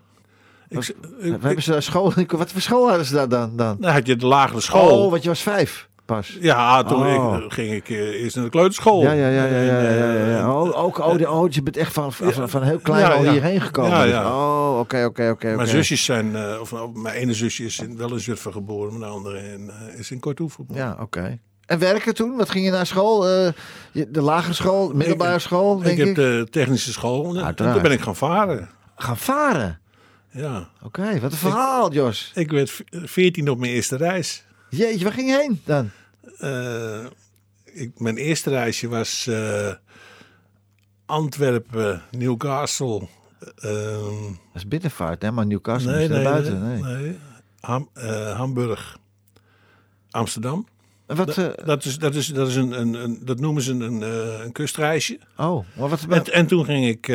[0.70, 3.56] Ik, Wat- ik- ze daar school, wat voor school hadden ze daar dan?
[3.58, 3.78] dan?
[3.80, 5.04] dan had je de lagere school.
[5.06, 6.38] Oh, want je was vijf pas.
[6.40, 7.44] Ja, toen Oh.
[7.46, 9.02] ik, ging ik eh, eerst naar de kleuterschool.
[9.02, 10.38] Ja, ja, ja, ja, ja, ja, ja, ja.
[10.40, 13.30] En, Oh, ook, oh, de, oh, je bent echt van, van, van heel klein al
[13.32, 13.92] hierheen gekomen.
[13.92, 14.12] Ja, dus.
[14.12, 14.26] ja.
[14.36, 15.56] Oh, oké, oké, oké.
[15.56, 19.00] Mijn zusjes zijn, eh, of nou, mijn ene zusje is in, wel in Zutphen geboren,
[19.00, 20.76] mijn andere in, eh, is in geboren.
[20.76, 21.40] Ja, oké.
[21.66, 22.36] En werken toen?
[22.38, 23.28] Wat ging je naar school?
[23.28, 23.52] Eh,
[23.92, 26.06] de lagere school, middelbare school, denk ik ik?
[26.06, 27.36] heb de technische school.
[27.38, 27.74] En Uiteraard.
[27.74, 28.70] toen ben ik gaan varen.
[28.96, 29.80] Gaan varen?
[30.32, 30.70] Ja.
[30.84, 32.32] Oké, wat een verhaal, Jos.
[32.36, 34.44] Ik werd v- 14 op mijn eerste reis.
[34.70, 35.90] Jeetje, waar ging je heen dan?
[36.38, 37.06] Eh,
[37.64, 39.72] ik, mijn eerste reisje was eh,
[41.06, 43.08] Antwerpen, Newcastle.
[43.56, 45.32] ehm, Dat is binnenvaart, hè?
[45.32, 46.68] Maar Newcastle nee, is nee, naar buiten.
[46.68, 47.18] nee, Nee.
[47.60, 48.98] Ham- eh, Hamburg,
[50.12, 50.68] Amsterdam.
[51.06, 53.82] Wat, Dat, dat, is, dat, is, dat, is een, een, een, dat noemen ze een,
[53.82, 54.02] een,
[54.44, 55.20] een kustreisje.
[55.38, 57.08] oh, maar, wat, En, en toen ging ik...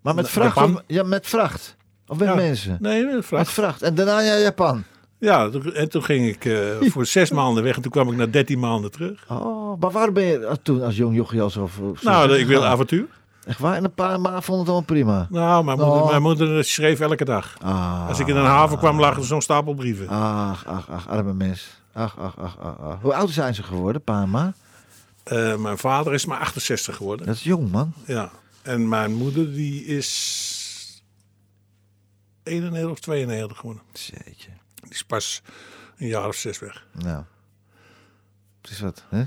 [0.00, 0.56] maar met vracht?
[0.56, 1.76] Of, ja, met vracht.
[2.06, 2.34] Of met Ja.
[2.34, 2.76] mensen?
[2.80, 3.50] Nee, met Met vracht.
[3.50, 3.82] vracht.
[3.82, 4.84] En daarna naar Japan.
[5.18, 6.56] Ja, en toen ging ik eh,
[6.92, 9.24] voor zes maanden weg en toen kwam ik na dertien maanden terug.
[9.28, 11.68] Oh, maar waarom ben je als- toen als jong jochie al zo...
[11.76, 13.06] zo Nou, ik wil avontuur.
[13.46, 13.76] Echt waar?
[13.76, 15.26] En een paar maanden vond het allemaal prima.
[15.30, 16.08] Nou, mijn moeder, Oh.
[16.10, 17.56] mijn moeder schreef elke dag.
[17.62, 20.08] Ah, Als ik in een haven kwam, lag er zo'n stapel brieven.
[20.08, 21.68] Ach, ach, ach, arme mens.
[21.92, 22.98] Ach, ach, ach, ach, ach.
[23.00, 24.52] Hoe oud zijn ze geworden, pa en ma?
[25.24, 27.26] Eh, mijn vader is maar 68 geworden.
[27.26, 27.92] Dat is jong, man.
[28.06, 28.30] Ja.
[28.62, 31.02] En mijn moeder die is
[32.42, 33.82] 91 of 92 geworden.
[33.92, 34.50] Jeetje.
[34.88, 35.42] Die is pas
[35.96, 36.86] een jaar of zes weg.
[36.92, 37.24] Nou.
[38.70, 39.24] Is wat, hè?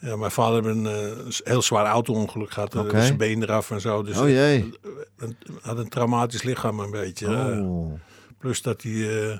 [0.00, 2.74] Ja, mijn vader heeft een eh, heel zwaar auto-ongeluk gehad.
[2.76, 2.96] Oké.
[2.98, 4.02] is zijn been eraf en zo.
[4.02, 4.78] Dus Oh jee.
[5.16, 7.26] een- had een traumatisch lichaam een beetje.
[7.26, 7.64] eh.
[7.68, 7.92] Oh.
[8.38, 9.38] plus dat hij eh,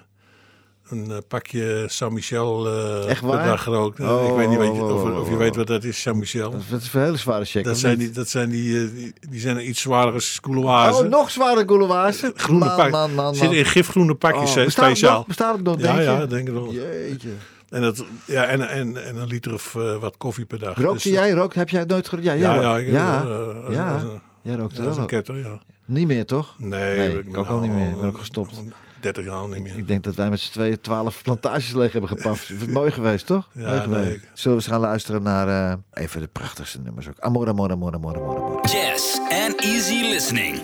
[0.91, 4.01] een eh, pakje Saint-Michel eh Echt per dag rookt.
[4.01, 5.57] Oh, ik weet niet weet je- oh, of, oh, of je oh, weet oh.
[5.57, 6.51] wat dat is, Saint-Michel.
[6.51, 7.65] Dat is, dat is een hele zware check.
[7.65, 11.03] Dat zijn, die, dat zijn die, eh, die, die zijn iets zwaardere als Couloise.
[11.05, 12.33] Oh, nog zware goelewazen.
[12.37, 12.91] groene man, pak.
[12.91, 13.59] man, man, Zitten man.
[13.59, 15.17] in gifgroene pakjes, Oh, het speciaal.
[15.17, 15.27] nog?
[15.27, 16.03] Bestaat het nog, ja, denk je?
[16.05, 16.73] ja, denk ik wel.
[16.73, 17.29] Jeetje.
[17.69, 20.77] En, dat, ja, en, en, en een liter of eh, wat koffie per dag.
[20.77, 21.31] Rookte Dus, jij?
[21.31, 22.27] Rook, heb jij het nooit gerookt?
[22.27, 22.79] Ja, Ja, ja, ja.
[22.79, 23.23] Ik, ja.
[23.23, 23.93] eh, als- ja.
[23.93, 25.07] als een- Jij rookte als wel.
[25.07, 25.59] ketter, ja.
[25.85, 26.55] Niet meer, toch?
[26.59, 27.89] Nee, Nee, ik ook al niet meer.
[27.89, 28.63] Ik ben ook al gestopt.
[29.01, 29.77] 30 jaar al niet meer.
[29.77, 33.49] Ik denk dat wij met z'n tweeën twaalf plantages leeg hebben is mooi geweest, toch?
[33.53, 34.09] Ja, mooi geweest.
[34.09, 34.21] nee.
[34.33, 37.19] Zullen we eens gaan luisteren naar eh, even de prachtigste nummers ook.
[37.19, 38.61] Amor, amor, amor, amor, amor, amor.
[38.69, 40.63] Jazz and easy listening.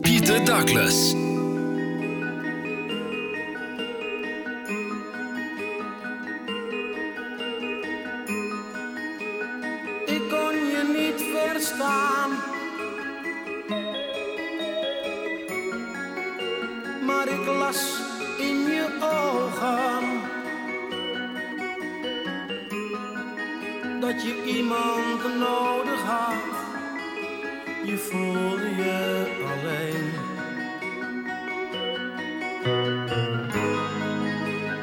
[0.00, 1.12] Peter Douglas.
[10.06, 12.30] Ik kon je niet verstaan.
[17.24, 18.00] Maar ik las
[18.38, 20.20] in je ogen
[24.00, 26.54] dat je iemand nodig had.
[27.84, 30.12] Je voelde je alleen.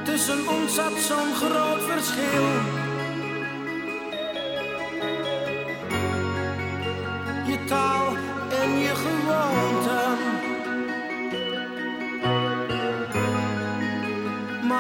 [0.04, 2.90] Tussen ons zat zo'n groot verschil.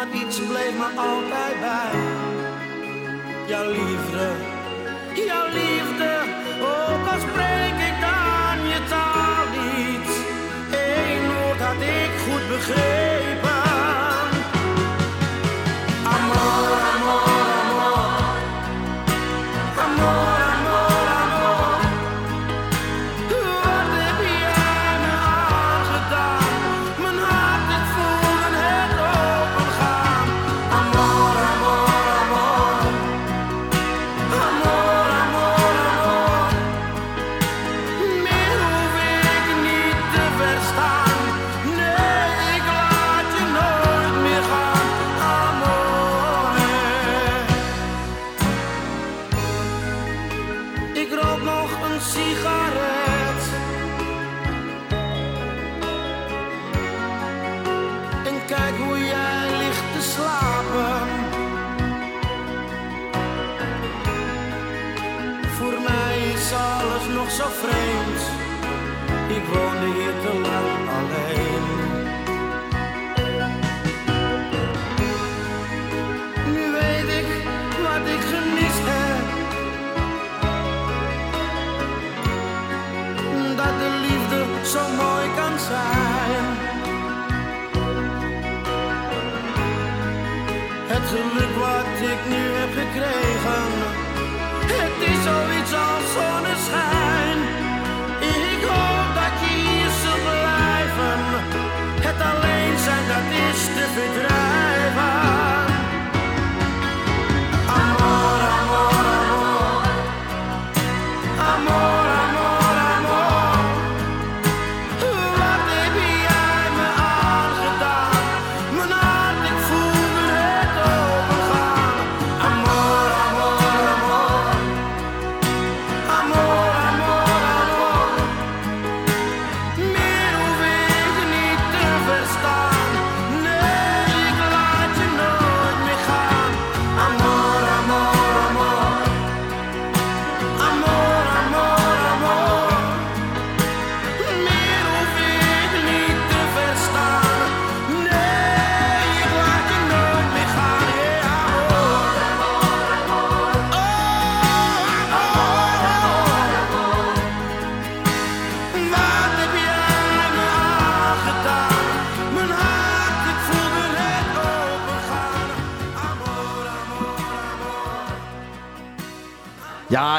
[0.01, 1.99] Maar iets bleef me altijd bij.
[3.47, 4.31] Jouw liefde,
[5.25, 6.11] jouw liefde.
[6.61, 10.09] Ook al spreek ik dan je taal niet.
[10.71, 13.30] Eén woord had ik goed begrepen.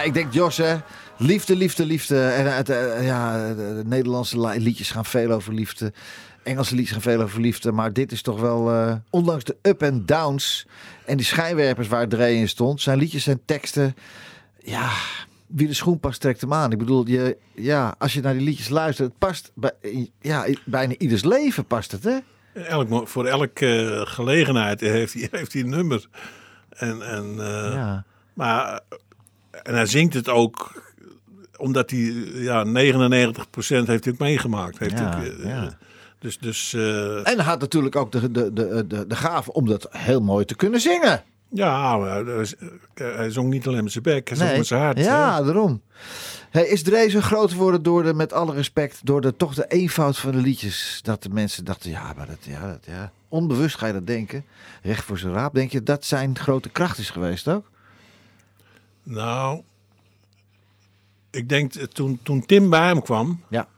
[0.03, 0.77] Ja, ik denk Jos, hè.
[1.19, 2.27] Liefde, liefde, liefde.
[2.29, 5.93] En het, eh, ja, de, de Nederlandse li- liedjes gaan veel over liefde.
[6.43, 7.73] Engelse liedjes gaan veel over liefde.
[7.73, 10.67] Maar dit is toch wel, eh, ondanks de up en downs
[11.07, 13.95] en die schijnwerpers waar Dre in stond, zijn liedjes en teksten,
[14.62, 14.91] ja,
[15.47, 16.73] wie de schoen past trekt hem aan.
[16.73, 19.73] Ik bedoel, je, ja, als je naar die liedjes luistert, het past bij,
[20.21, 22.17] ja, bijna ieders leven past het, hè?
[22.62, 26.07] Elk, voor elke eh, gelegenheid heeft hij, heeft hij een nummer.
[26.69, 28.05] En, en, eh, Ja.
[28.35, 28.81] Maar,
[29.62, 30.83] en hij zingt het ook
[31.57, 32.01] omdat hij
[32.35, 32.69] ja, 99%
[33.85, 34.79] heeft ook meegemaakt.
[34.79, 35.79] Heeft Ja, ook, eh, ja.
[36.19, 39.67] Dus, dus eh, En hij had natuurlijk ook de, de, de, de, de gave om
[39.67, 41.23] dat heel mooi te kunnen zingen.
[41.49, 42.25] ja, maar
[42.95, 44.99] hij, zong niet alleen met zijn bek, hij zong met zijn hart.
[44.99, 45.45] Ja, hè.
[45.45, 45.83] daarom.
[46.51, 50.19] Hey, is zo groot geworden door de, met alle respect, door de, toch de eenvoud
[50.19, 51.01] van de liedjes?
[51.03, 53.12] Dat de mensen dachten, ja, maar dat, ja, dat, ja.
[53.29, 54.45] Onbewust ga je dat denken.
[54.83, 55.55] Recht voor zijn raap.
[55.55, 57.71] Denk je dat zijn grote kracht is geweest ook?
[59.03, 59.62] Nou,
[61.31, 63.69] ik denk toen, toen Tim bij hem kwam, Ja.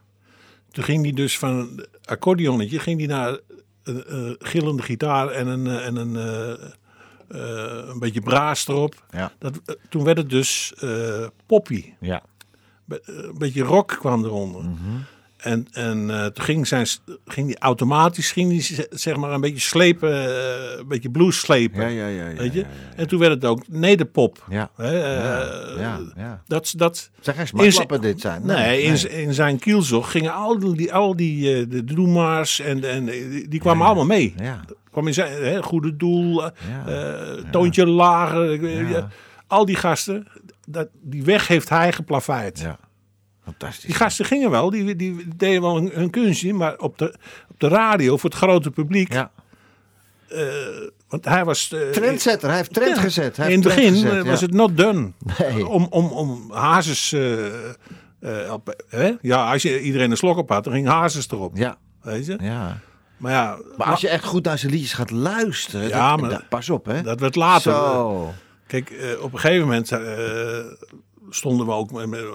[0.70, 3.38] toen ging hij dus van een accordeonnetje ging hij naar
[3.82, 6.52] een gillende gitaar en een, eh, en een, eh,
[7.28, 9.04] eh, een beetje braas erop.
[9.10, 9.32] Ja.
[9.38, 11.92] Dat, toen werd het dus eh, poppy.
[12.00, 12.22] Ja.
[12.84, 14.62] Be- een beetje rock kwam eronder.
[14.62, 14.96] Mhm.
[15.44, 16.86] En, en eh, toen ging, zijn,
[17.26, 21.80] ging die automatisch ging die, zeg maar een beetje slepen, eh, een beetje blues slepen.
[21.80, 22.64] Ja, ja, ja, ja, weet je?
[22.96, 24.44] En toen werd het ook nederpop.
[24.50, 24.70] Ja.
[24.76, 24.98] Hè,
[25.80, 26.42] ja, ja.
[26.46, 28.46] Dat, dat, geen in smartlappen zijn- dit zijn.
[28.46, 33.04] Nee, In, in zijn kielzog gingen al die, al die de Droemars en, en
[33.48, 34.34] die, kwamen allemaal mee.
[34.42, 34.64] Ja.
[34.90, 36.42] Kwam in zijn hè, goede doel,
[37.50, 39.08] toontje lager.
[39.46, 40.26] Al die gasten,
[40.68, 42.60] dat, die weg heeft hij geplaveid.
[42.60, 42.78] ja.
[43.44, 43.84] Fantastisch.
[43.84, 47.14] Die gasten gingen wel, die, die deden wel hun, hun kunstje, maar op de,
[47.50, 49.12] op de radio voor het grote publiek.
[49.12, 49.30] Ja.
[51.08, 51.72] Want hij was.
[51.72, 52.48] eh, Trendsetter.
[52.48, 53.36] Hij heeft trend ja, gezet.
[53.36, 54.46] Hij in het heeft begin trend gezet, eh, was ja.
[54.46, 55.12] het not done.
[55.38, 55.66] Nee.
[55.66, 57.12] Om, om, om Hazes.
[57.12, 57.46] eh,
[58.20, 59.12] eh, op, hè?
[59.20, 61.56] Ja, als je iedereen een slok op had, dan ging Hazes erop.
[61.56, 61.76] Ja.
[62.02, 62.38] Weet je?
[62.40, 62.78] Ja.
[63.16, 66.30] Maar ja, Maar als je echt goed naar zijn liedjes gaat luisteren, Ja, dat- maar-
[66.30, 67.02] dat- pas op hè.
[67.02, 67.72] dat werd later.
[67.72, 68.32] Zo.
[68.66, 70.00] Kijk, eh, op een gegeven moment eh,
[71.30, 71.90] stonden we ook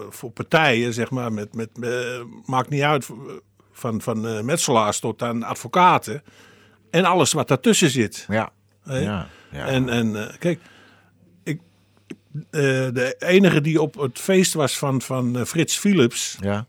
[0.09, 3.07] voor partijen, zeg maar, met, met, eh, maakt niet uit,
[3.71, 6.23] van, van eh, metselaars tot aan advocaten.
[6.89, 8.25] En alles wat daartussen zit.
[8.27, 8.51] Ja.
[8.83, 9.27] Ja.
[9.51, 9.65] ja.
[9.65, 10.59] En, en eh, kijk,
[11.43, 11.59] ik,
[12.33, 12.61] eh,
[12.93, 16.65] de enige die op het feest was van, van eh, Frits Philips, ja.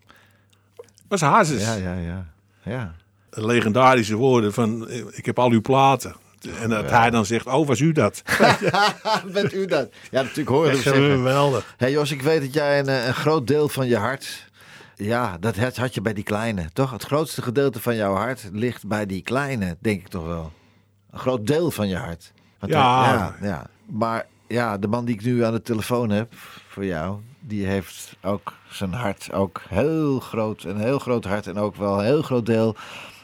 [1.08, 1.62] was Hazes.
[1.62, 2.32] Ja, ja, ja.
[2.64, 2.94] Ja.
[3.30, 6.14] De legendarische woorden van, eh, ik heb al uw platen.
[6.60, 8.22] En dat hij dan zegt, oh, was u dat?
[9.32, 9.88] Bent u dat?
[10.10, 11.10] Ja, natuurlijk hoor zeggen.
[11.10, 11.64] geweldig.
[11.68, 14.48] Hé hey Jos, ik weet dat jij een, eh, een groot deel van je hart...
[14.96, 16.90] Ja, dat had had je bij die kleine, toch?
[16.90, 20.52] Het grootste gedeelte van jouw hart ligt bij die kleine, denk ik toch wel.
[21.10, 22.32] Een groot deel van je hart.
[22.58, 23.04] Want Ja.
[23.04, 23.66] hij- ja, ja.
[23.86, 26.32] Maar ja, de man die ik nu aan de telefoon heb
[26.68, 27.18] voor jou...
[27.40, 30.62] die heeft ook zijn hart ook heel groot.
[30.64, 32.76] Een heel groot hart en ook wel een heel groot deel...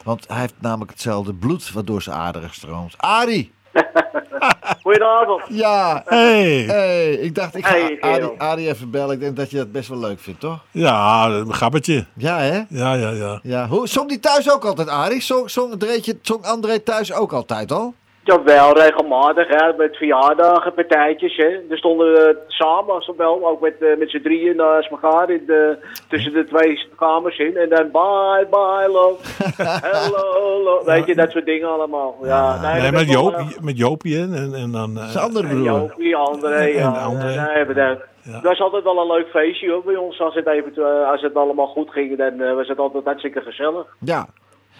[0.07, 2.93] Want hij heeft namelijk hetzelfde bloed wat door zijn aderen stroomt.
[2.97, 3.51] Arie!
[4.81, 5.41] Goedenavond.
[5.49, 6.63] Ja, Hey.
[6.63, 9.13] Hey, ik dacht, ik ga Hey, Adi, even bellen.
[9.13, 10.63] Ik denk dat je dat best wel leuk vindt, toch?
[10.71, 12.05] Ja, een grappetje.
[12.15, 12.61] Ja, hè?
[12.69, 13.39] Ja, ja, ja.
[13.43, 13.67] Ja.
[13.67, 15.21] Hoe, zong die thuis ook altijd, Arie?
[15.21, 17.93] Zong, zong, Dreetje, zong André thuis ook altijd al?
[18.27, 21.35] Jawel, regelmatig, hè, met verjaardagen, partijtjes.
[21.35, 21.47] Hè.
[21.69, 25.77] Er stonden we samen, zowel, ook met, eh, met z'n drieën naast elkaar in de,
[26.09, 27.57] tussen de twee kamers in.
[27.57, 29.17] En dan bye, bye, love.
[29.91, 30.85] Hello, love.
[30.85, 32.15] Weet je, dat soort dingen allemaal.
[32.23, 34.97] Ja, Nee, met, is Joop, wel- met Joopie en, en, dan...
[34.97, 36.15] eh, Zijn andere En broer.
[36.15, 36.93] André, ja.
[36.95, 37.25] En André.
[37.53, 38.31] Nee, dat, Ja.
[38.33, 40.19] dat was altijd wel een leuk feestje hoor, bij ons.
[40.21, 43.41] Als het, even, eh, als het allemaal goed ging, dan eh, was het altijd hartstikke
[43.41, 43.85] gezellig.
[43.99, 44.25] Ja.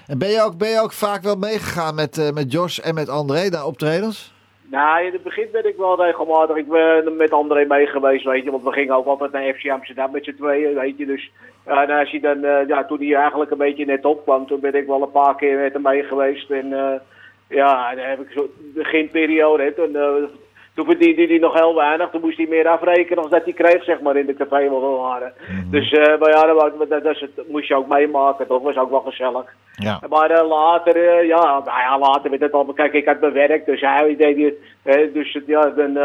[0.07, 2.95] En ben je ook, ben je ook vaak wel meegegaan met, eh, met Jos en
[2.95, 4.33] met André naar optredens?
[4.69, 6.55] Nou, in het begin ben ik wel regelmatig.
[6.55, 8.51] Ik ben met André mee geweest, weet je.
[8.51, 11.05] Want we gingen ook altijd naar FC Amsterdam met z'n tweeën, weet je.
[11.05, 11.31] Dus
[11.63, 14.75] eh, als je dan, eh, ja, toen hij eigenlijk een beetje net opkwam, toen ben
[14.75, 16.49] ik wel een paar keer met hem mee geweest.
[16.49, 16.69] En
[17.47, 19.97] ja, dan heb ik zo beginperiode, toen,
[20.77, 22.09] toen verdiende hij nog heel weinig.
[22.09, 24.81] Toen moest hij meer afrekenen dan dat hij kreeg, zeg maar, in de café waar
[24.81, 25.33] we waren.
[25.71, 27.03] Dus, eh, maar ja, dat, dat, dat,
[27.35, 28.61] dat moest je ook meemaken, toch?
[28.61, 29.45] was ook wel gezellig.
[29.75, 30.01] Ja.
[30.09, 32.73] Maar eh, later, eh, ja, nou ja, later werd het allemaal.
[32.73, 34.55] Kijk, ik had mijn werk, dus hij deed het.
[34.83, 35.97] hè, dus het, ja, dan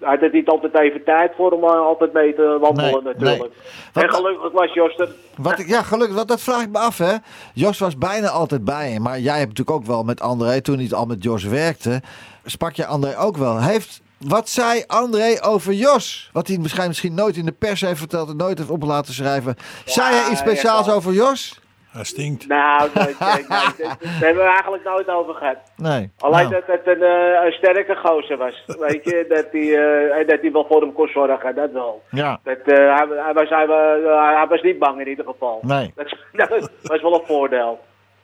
[0.00, 3.52] eh had niet altijd even tijd voor om eh, altijd mee te wandelen, Nee, natuurlijk.
[3.94, 4.04] nee.
[4.04, 5.08] En gelukkig was Jos er.
[5.36, 7.14] Wat ja, gelukkig, dat vraag ik me af, hè.
[7.54, 9.02] Jos was bijna altijd bij hem.
[9.02, 12.02] Maar jij hebt natuurlijk ook wel met André, toen hij al met Jos werkte,
[12.44, 13.60] sprak je André ook wel.
[13.60, 16.30] Heeft, wat zei André over Jos?
[16.32, 19.14] Wat hij misschien, misschien nooit in de pers heeft verteld en nooit heeft op laten
[19.14, 19.56] schrijven.
[19.84, 20.92] Zei hij iets ja, speciaals ja.
[20.92, 21.60] over Jos?
[21.92, 22.46] Hij stinkt.
[22.48, 25.56] Nou, nee, daar hebben we eigenlijk nooit over gehad.
[25.76, 26.10] Nee.
[26.18, 28.64] Alleen Nou, dat het een, eh, een sterke gozer was.
[28.66, 29.76] Weet je, dat hij,
[30.20, 32.02] eh, dat hij wel voor hem kon zorgen, dat wel.
[32.10, 32.40] Ja.
[32.44, 35.58] Dat, eh, hij, hij, was, hij, wa- hij was niet bang in ieder geval.
[35.62, 35.92] Nee.
[35.94, 36.14] Dat,
[36.48, 37.78] dat was wel een voordeel.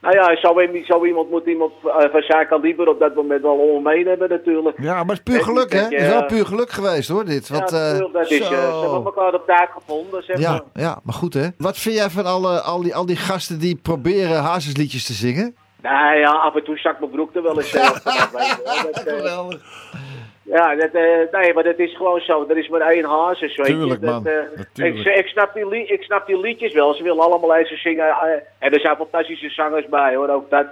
[0.07, 3.43] Nou ja, zo, i- zo iemand moet iemand eh, van zijn kaliber op dat moment
[3.43, 4.81] wel om hem heen hebben natuurlijk.
[4.81, 5.79] Ja, maar het is puur geluk, hè?
[5.81, 7.49] Het is wel puur geluk geweest, hoor, dit.
[7.49, 8.53] Want, ja, eh, natuurlijk, dat is, eh, zo.
[8.55, 10.63] ze hebben elkaar op taak gevonden, zeg Ja, maar.
[10.73, 11.47] ja, maar goed, hè?
[11.59, 15.57] Wat vind jij van alle, al, die, al die gasten die proberen hazesliedjes te zingen?
[15.83, 19.49] Nou ja, af en toe zakt mijn broek er wel eens eh, vanaf,
[20.47, 22.47] Ja, dat, eh, nee, maar dat is gewoon zo.
[22.49, 24.07] Er is maar één hazes, weet Tuurlijk, je.
[24.07, 24.33] Dat, man.
[24.77, 26.95] eh, ik, ik, snap die ik snap die liedjes wel.
[26.95, 28.09] Ze willen allemaal eens zingen.
[28.09, 30.29] eh, en er zijn fantastische zangers bij, hoor.
[30.29, 30.67] Ook dat.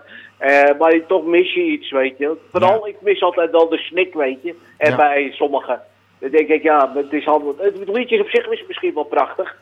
[0.78, 2.37] Maar toch mis je iets, weet je.
[2.50, 4.54] Vooral, ik mis altijd wel de snik, weet je.
[4.78, 4.96] En Ja.
[4.96, 5.80] bij sommigen.
[6.18, 9.56] Dan denk ik, ja, het, is allemaal, het liedje op zich is misschien wel prachtig.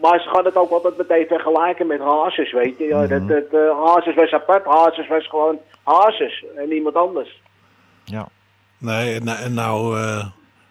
[0.00, 2.84] Maar ze gaan het ook altijd meteen vergelijken met hazes, weet je.
[2.84, 3.26] Ja, Mhm.
[3.26, 4.64] dat, dat, hazes was apart.
[4.64, 6.44] Hazes was gewoon hazes.
[6.56, 7.40] En niemand anders.
[8.04, 8.28] Ja.
[8.82, 10.26] Nee, en, en nou eh,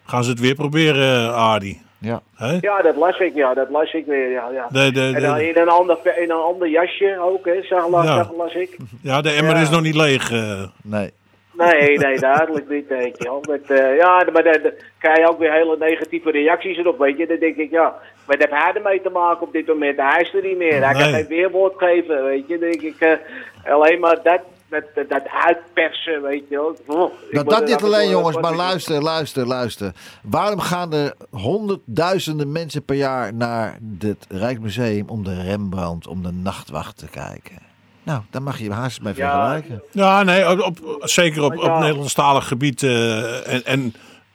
[0.06, 1.78] gaan ze het weer proberen, eh, Ardy.
[1.98, 2.22] Ja.
[2.36, 2.58] Hè?
[2.62, 4.50] Ja, dat las ik, ja, dat las ik weer, ja.
[4.54, 4.68] ja.
[4.72, 8.06] De, de, En dan in een ander, in een ander jasje ook, hè, zag, las,
[8.06, 8.16] Ja.
[8.16, 8.78] zag- las ik.
[9.02, 9.62] ja, de emmer Ja.
[9.62, 10.32] is nog niet leeg.
[10.32, 10.64] eh.
[10.84, 11.12] Nee.
[11.54, 13.44] Nee, nee, duidelijk niet, weet je wel.
[13.50, 17.18] Met, eh, ja, maar dan dan krijg je ook weer hele negatieve reacties erop, weet
[17.18, 17.28] je.
[17.28, 17.94] Dan denk ik, ja,
[18.26, 19.98] wat heb hij ermee te maken op dit moment?
[19.98, 22.58] Hij is er niet meer, hij kan geen weerwoord geven, weet je.
[22.60, 23.20] Dan denk ik,
[23.66, 24.40] alleen maar dat,
[24.72, 26.78] dat, dat, dat uitpersen, weet je wel.
[26.98, 29.92] Oh, Nou, dat er niet alleen, jongens, maar luister, luister, luister.
[30.24, 36.32] Waarom gaan er honderdduizenden mensen per jaar naar het Rijksmuseum om de Rembrandt, om de
[36.32, 37.56] Nachtwacht te kijken?
[38.04, 39.30] Nou, daar mag je haast mee Ja.
[39.32, 39.84] vergelijken.
[39.92, 41.80] Ja, nee, op, op- zeker op, op Ja.
[41.80, 42.84] Nederlandstalig gebied.
[42.84, 43.94] eh, en en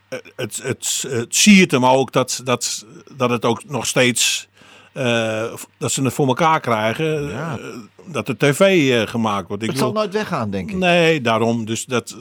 [0.09, 4.49] eh, het, het, het siert hem ook dat, dat, dat het ook nog steeds.
[4.97, 7.29] Eh, dat ze het voor elkaar krijgen.
[7.29, 7.59] Ja.
[7.59, 7.65] eh,
[8.05, 8.61] dat de tv
[8.93, 9.63] eh, gemaakt wordt.
[9.63, 10.77] Ik Het zal bedoel- nooit weggaan, denk ik.
[10.77, 11.65] nee, daarom.
[11.65, 12.17] Dus dat,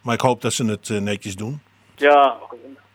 [0.00, 1.60] maar ik hoop dat ze het netjes doen.
[1.96, 2.36] Ja,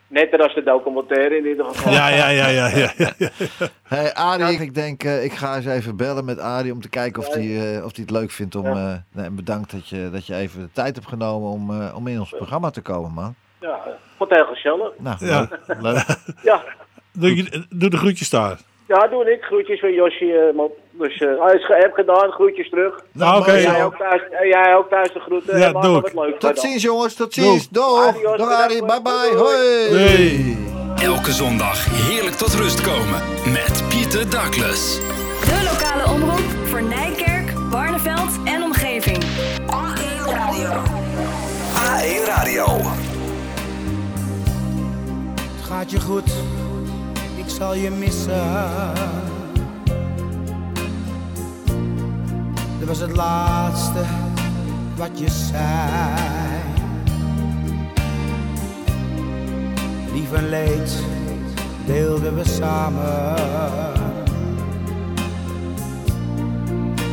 [0.06, 1.92] netter als de documentaire in ieder geval.
[1.92, 2.66] Ja, ja, ja, ja.
[2.68, 3.30] ja, ja, ja.
[3.82, 7.34] Hey, Arie, ik denk, ik ga eens even bellen met Arie om te kijken of
[7.34, 8.66] hij eh, of die het leuk vindt om...
[8.66, 11.94] eh, nee, en bedankt dat je, dat je even de tijd hebt genomen om, eh,
[11.96, 13.34] om in ons programma te komen, man.
[13.60, 13.78] Ja,
[14.18, 14.90] het heel gezellig.
[14.98, 15.48] Nou, Ja.
[15.66, 15.80] leuk.
[15.82, 16.04] leuk.
[16.42, 16.62] Ja,
[17.12, 18.58] Doe, je- doe de groetjes daar.
[18.88, 19.42] Ja doe ik.
[19.42, 20.52] Groetjes van Josje.
[20.56, 20.62] eh.
[20.92, 23.04] Dus eh hij is ge- heb gedaan, groetjes terug.
[23.12, 23.52] Nou, oké.
[23.52, 25.58] Jij ook thuis, en jij ook thuis de groeten.
[25.58, 26.02] Ja, doe ik.
[26.12, 27.14] wat leuks Tot ziens, jongens.
[27.14, 27.68] Tot ziens.
[27.68, 28.06] Doeg.
[28.06, 28.84] Adios, Doeg, Arie.
[28.84, 29.30] Bye bye.
[29.30, 29.36] Doei.
[29.36, 29.98] Hoi.
[29.98, 30.56] Hey.
[31.04, 33.20] Elke zondag heerlijk tot rust komen
[33.52, 35.00] met Pieter Douglas.
[35.40, 39.24] De lokale omroep voor Nijkerk, Barneveld en omgeving.
[39.66, 40.70] A1 Radio.
[41.86, 42.64] A1 Radio.
[45.56, 46.30] Het gaat je goed,
[47.48, 48.92] ik zal je missen.
[52.78, 54.02] Dat was het laatste
[54.96, 55.62] wat je zei.
[60.12, 61.02] Lief en leed
[61.86, 63.34] deelden we samen.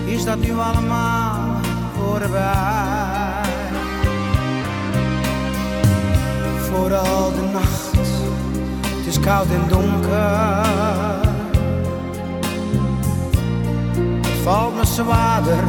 [0.05, 1.59] Is dat nu allemaal
[1.97, 3.43] voorbij?
[6.59, 7.94] Vooral de nacht
[9.25, 10.65] koud en donker.
[14.21, 15.63] Het valt me zwaarder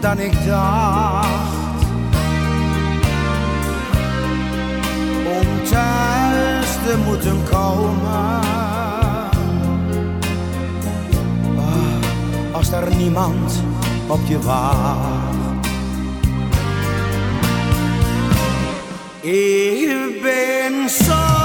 [0.00, 1.52] dan ik dacht.
[5.26, 8.40] Om thuis te moeten komen.
[11.56, 13.62] Oh, als er niemand
[14.06, 14.98] op je wacht.
[19.20, 21.43] Ik ben zo.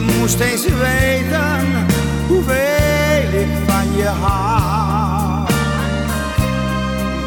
[0.00, 1.86] Moest eens weten
[2.28, 5.48] hoeveel ik van je hou.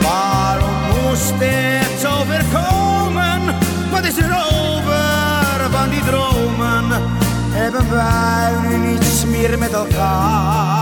[0.01, 3.41] Waarom moest dit zo voorkomen?
[3.91, 6.85] Wat is er over van die dromen?
[7.49, 10.72] Hebben wij nu niets meer met elkaar?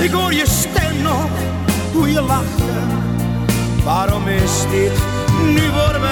[0.00, 1.28] Ik hoor je stem nog,
[1.92, 2.72] hoe je lachte.
[3.84, 4.92] Waarom is dit
[5.44, 6.10] nu voorbij?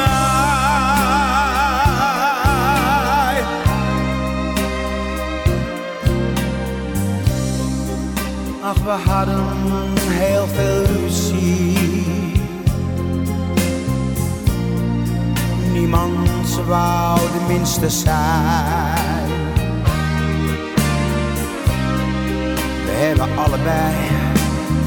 [8.62, 9.44] Ach, we hadden
[10.08, 12.36] heel veel ruzie.
[15.72, 18.87] Niemand wou de minste zijn.
[22.98, 23.94] Hebben allebei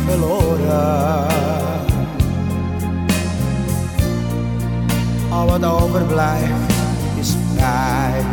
[0.07, 1.27] verloren.
[5.29, 6.73] Al wat overblijft
[7.19, 8.25] is pijn.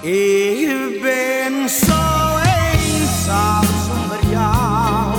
[0.00, 2.36] Ik ben zo
[2.72, 5.14] eenzaam zonder jou.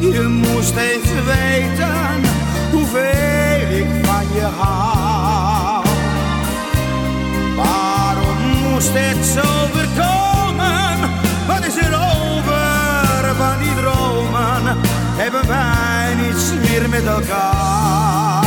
[0.00, 2.20] Je moest eens weten
[2.72, 4.95] hoeveel ik van je hou.
[8.76, 11.10] Moest het zo voorkomen?
[11.46, 14.76] Wat is er over van die dromen?
[15.16, 18.44] Hebben wij niets meer met elkaar?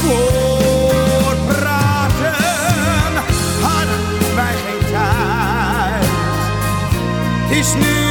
[0.00, 2.34] Voor praten
[3.60, 6.04] hadden wij geen tijd.
[7.58, 8.03] Is nu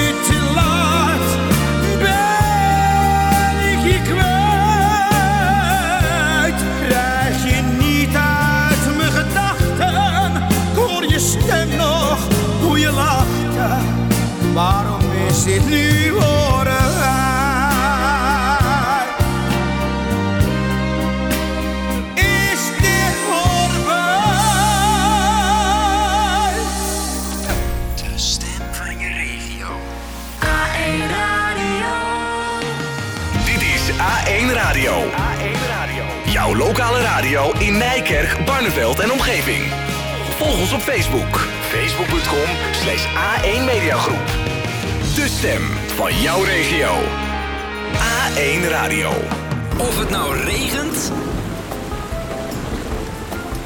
[14.53, 16.71] Waarom is dit nu voorbij?
[22.15, 24.03] Is dit voorbij?
[27.95, 29.67] De stem van je regio.
[30.39, 31.91] A1 Radio.
[33.45, 34.93] Dit is A1 Radio.
[35.01, 36.03] A1 Radio.
[36.25, 39.63] Jouw lokale radio in Nijkerk, Barneveld en omgeving.
[40.37, 41.47] Volg ons op Facebook.
[41.69, 44.42] Facebook.com slash A1 Mediagroep.
[45.15, 45.61] De stem
[45.95, 46.91] van jouw regio.
[47.93, 49.09] A1 Radio.
[49.79, 51.11] Of het nou regent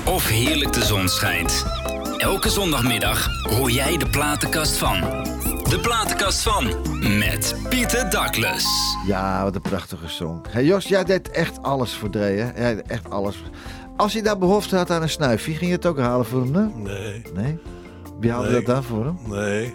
[0.06, 1.66] of heerlijk de zon schijnt.
[2.18, 5.00] Elke zondagmiddag hoor jij de platenkast van.
[5.70, 6.64] De platenkast van
[7.18, 8.66] met Pieter Douglas.
[9.06, 10.42] Ja, wat een prachtige song.
[10.50, 12.52] Hey Jos, jij deed echt alles voor Dre, hè?
[12.62, 13.44] Jij deed echt alles.
[13.98, 16.54] Als hij daar behoefte had aan een snuifje, ging je het ook halen voor hem,
[16.56, 16.66] hè?
[16.76, 17.22] Nee.
[17.34, 17.60] Nee?
[18.20, 18.56] Wie haalde Nee.
[18.64, 19.18] dat dan voor hem?
[19.24, 19.74] Nee.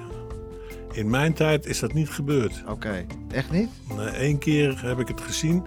[0.93, 2.62] In mijn tijd is dat niet gebeurd.
[2.68, 3.07] Oké.
[3.28, 3.68] Echt niet?
[3.97, 5.62] Nee, Eén keer heb ik het gezien.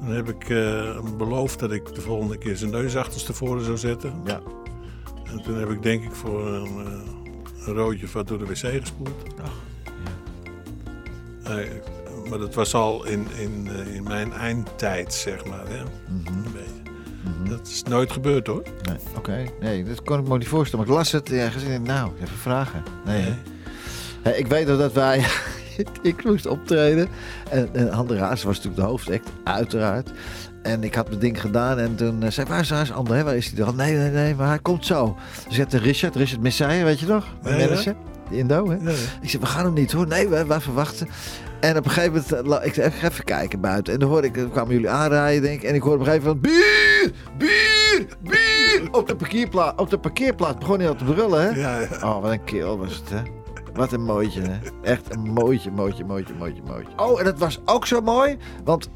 [0.00, 4.12] Dan heb ik hem beloofd dat ik de volgende keer zijn neus achterstevoren zou zetten.
[4.24, 4.40] Ja.
[5.24, 8.56] En toen heb ik denk ik voor een, eh, een roodje wat door de wc
[8.80, 9.22] gespoeld.
[11.42, 11.56] Eh,
[12.28, 15.68] maar dat was al in, in, eh, in mijn eindtijd, zeg maar.
[15.68, 15.78] Hè?
[16.08, 16.86] Een beetje.
[17.48, 18.62] Dat is nooit gebeurd hoor.
[18.62, 19.44] Nee, oké.
[19.60, 20.86] Nee, dat kon ik me niet voorstellen.
[20.86, 22.82] Maar ik las het ergens en nou, even vragen.
[23.04, 23.36] Nee, hè?
[24.22, 25.24] Hè, ik weet nog dat wij...
[26.02, 27.08] ik moest optreden.
[27.50, 30.10] En, en de Raas was natuurlijk de hoofdact, uiteraard.
[30.62, 32.92] En ik had mijn ding gedaan en toen eh, zei ik, waar is, waar is
[32.92, 33.22] André?
[33.22, 33.76] Waar is hij dan?
[33.76, 35.16] Nee, nee, nee, maar hij komt zo.
[35.48, 37.26] Dus ik had Richard, Richard Messiah, weet je nog?
[37.42, 37.64] Mijn ja.
[37.64, 37.94] manager,
[38.30, 38.76] die Indo, hè?
[38.76, 38.96] Ja, ja.
[39.22, 40.06] Ik zei, we gaan hem niet hoor.
[40.06, 41.08] Nee, wij, wij verwachten.
[41.60, 43.92] En op een gegeven moment, eh, ik zei, even kijken buiten.
[43.92, 45.68] En dan hoorde ik, kwamen jullie aanrijden, denk ik.
[45.68, 48.88] En ik hoorde op een gegeven moment, bier, bier, bier.
[48.90, 51.60] Op de parkeerplaats, op de parkeerplaats begon hij al te brullen, hè?
[51.60, 51.88] Ja, ja.
[52.02, 53.37] Oh, wat een keel was het, hè?
[53.78, 54.58] Wat een mooitje, hè?
[54.82, 56.92] Echt een mooitje, mooitje, mooitje, mooitje, mooitje.
[56.96, 58.88] Oh, en het was ook zo mooi, want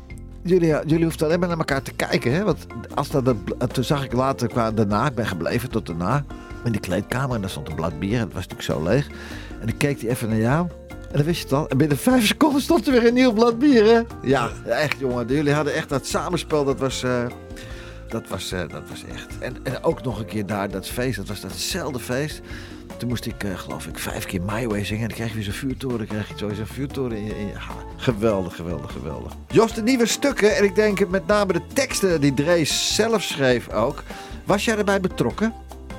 [0.43, 2.45] jullie, jullie hoefden alleen maar naar elkaar te kijken, hè?
[2.45, 6.24] Want als dat, dat- toen zag ik later qua daarna, ik ben gebleven tot daarna,
[6.64, 7.35] in de kleedkamer.
[7.35, 9.07] En daar stond een blad bier en het was natuurlijk zo leeg.
[9.61, 10.66] En dan keek hij even naar jou.
[10.89, 11.68] En dan wist je het al.
[11.68, 14.01] En binnen vijf seconden stond er weer een nieuw blad bier, hè?
[14.22, 15.26] Ja, echt, jongen.
[15.26, 16.64] Jullie hadden echt dat samenspel.
[16.64, 17.24] Dat was, eh,
[18.12, 19.38] dat, was, eh, dat was echt.
[19.38, 22.40] En, en ook nog een keer daar, dat feest, dat was datzelfde feest.
[22.96, 25.02] Toen moest ik, eh, geloof ik, vijf keer My Way zingen.
[25.02, 25.98] En dan krijg je weer zo'n vuurtoren.
[25.98, 29.32] Dan krijg je zo zo'n vuurtoren in ha, geweldig, geweldig, geweldig.
[29.48, 30.56] Jos, de nieuwe stukken.
[30.56, 34.02] En ik denk met name de teksten die Drees zelf schreef ook.
[34.44, 35.52] Was jij erbij betrokken?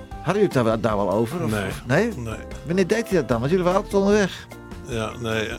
[0.10, 1.44] Hadden jullie het daar, daar wel over?
[1.44, 1.72] Of, Nee.
[1.88, 2.12] nee?
[2.18, 2.38] Nee.
[2.66, 3.40] Wanneer deed hij dat dan?
[3.40, 4.48] Want jullie waren altijd onderweg.
[4.88, 5.50] Ja, nee.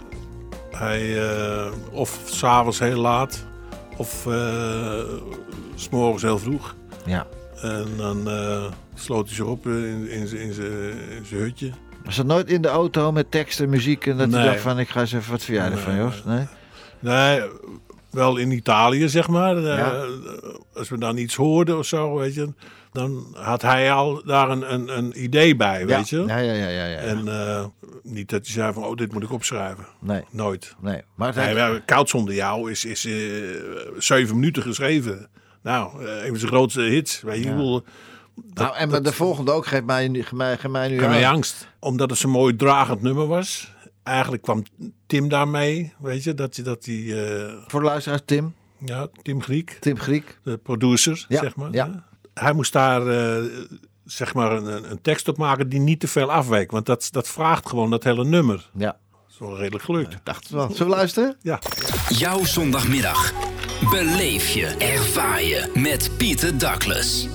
[0.70, 3.44] Hij, eh, of s'avonds heel laat,
[3.96, 4.26] of
[5.76, 6.74] s s'morgens heel vroeg.
[7.06, 7.26] Ja.
[7.62, 8.64] En dan eh,
[8.94, 10.52] sloot hij zich op in, in, zijn- in
[11.24, 11.70] zijn hutje.
[12.04, 14.06] Was dat nooit in de auto met tekst en muziek?
[14.06, 14.48] En dat hij Nee.
[14.50, 16.22] dacht van, ik ga eens even wat verjaardag Nee, van Jos?
[16.24, 16.46] Nee?
[16.98, 17.42] Nee,
[18.10, 19.56] wel in Italië, zeg maar.
[19.64, 20.02] Eh.
[20.74, 22.48] Als we dan iets hoorden of zo, weet je.
[22.94, 26.24] Dan had hij al daar een, een, een idee bij, weet je.
[26.26, 26.84] Ja, ja, ja, ja.
[26.84, 26.96] ja.
[26.98, 27.64] En eh,
[28.02, 29.86] niet dat hij zei van, oh, dit moet ik opschrijven.
[30.00, 30.22] Nee.
[30.30, 30.74] Nooit.
[30.80, 31.02] Nee.
[31.14, 33.12] Maar het Nee, Koud zonder jou is, is eh,
[33.98, 35.28] zeven minuten geschreven.
[35.62, 37.20] Nou, eh, een van zijn grootste hits.
[37.22, 37.80] Weet je, Ja.
[38.54, 41.68] nou, en de volgende ook, geef mij, geef mij, geef mij nu Geef mij angst.
[41.78, 43.72] Omdat het zo'n mooi dragend nummer was.
[44.02, 44.62] Eigenlijk kwam
[45.06, 47.24] Tim daarmee, weet je, dat, je- dat die...
[47.26, 48.54] eh, Voor de luisteraars, Tim.
[48.78, 49.76] ja, Tim Griek.
[49.80, 50.38] Tim Griek.
[50.42, 51.72] De producer, Ja, zeg maar.
[51.72, 52.04] ja.
[52.34, 53.44] Hij moest daar, eh,
[54.04, 56.70] zeg maar, een, een tekst op maken die niet te veel afweek.
[56.70, 58.70] Want dat, dat vraagt gewoon dat hele nummer.
[58.76, 58.96] Ja.
[59.10, 60.16] Dat is wel redelijk gelukt.
[60.22, 60.70] dacht wel.
[60.70, 61.36] Zullen we luisteren?
[61.42, 61.58] Ja.
[62.08, 63.32] Jouw zondagmiddag.
[63.90, 67.28] Beleef je, ervaar je met Pieter Douglas.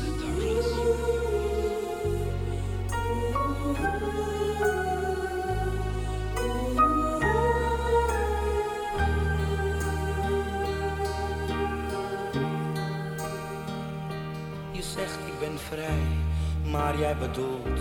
[16.72, 17.80] Maar jij bedoelt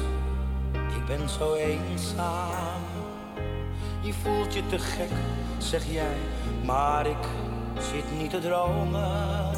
[0.73, 2.83] ik ben zo eenzaam.
[4.01, 5.11] Je voelt je te gek,
[5.59, 6.17] zeg jij,
[6.65, 7.27] maar ik
[7.79, 9.51] zit niet te dromen.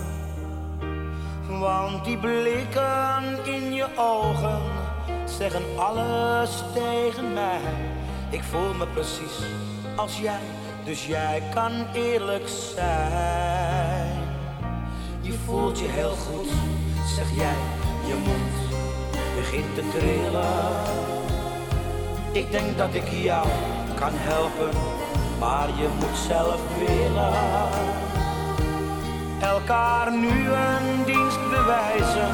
[1.49, 4.61] Want die blikken in je ogen
[5.25, 7.61] zeggen alles tegen mij.
[8.31, 9.39] Ik voel me precies
[9.97, 10.41] als jij,
[10.85, 14.19] dus jij kan eerlijk zijn.
[15.21, 16.49] Je voelt je heel goed,
[17.17, 17.80] zeg jij,
[18.11, 18.55] je mond
[19.37, 20.59] begint te trillen.
[22.33, 23.47] Ik denk dat ik jou
[24.01, 24.73] kan helpen,
[25.39, 27.33] maar je moet zelf willen.
[29.41, 30.35] Elkaar nu
[30.69, 32.31] een dienst bewijzen,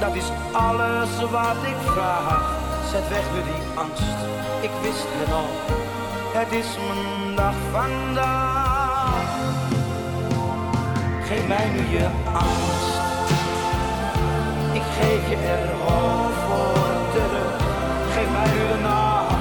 [0.00, 2.58] dat is alles wat ik vraag.
[2.90, 4.20] Zet weg nu die angst,
[4.60, 5.50] ik wist het al,
[6.38, 9.28] het is mijn dag vandaag.
[11.26, 12.79] Geef mij nu je angst.
[15.00, 17.56] Geef je er hoop voor terug.
[18.12, 19.34] Geef mij nu de nacht.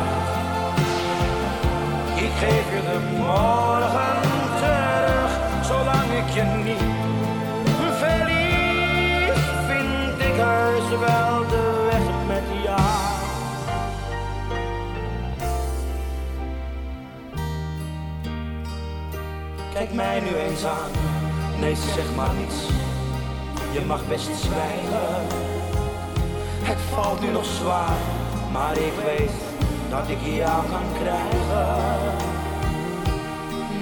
[2.16, 4.22] Ik geef je de morgen
[4.62, 5.32] terug.
[5.66, 7.00] Zolang ik je niet
[8.00, 12.80] verlies, vind ik heus wel de weg met jou.
[19.74, 20.92] Kijk mij nu eens aan.
[21.60, 22.89] Nee, zeg maar niets.
[23.72, 25.28] Je mag best zwijgen.
[26.62, 27.98] Het valt nu nog zwaar,
[28.52, 29.32] maar ik weet
[29.90, 31.68] dat ik jou kan krijgen.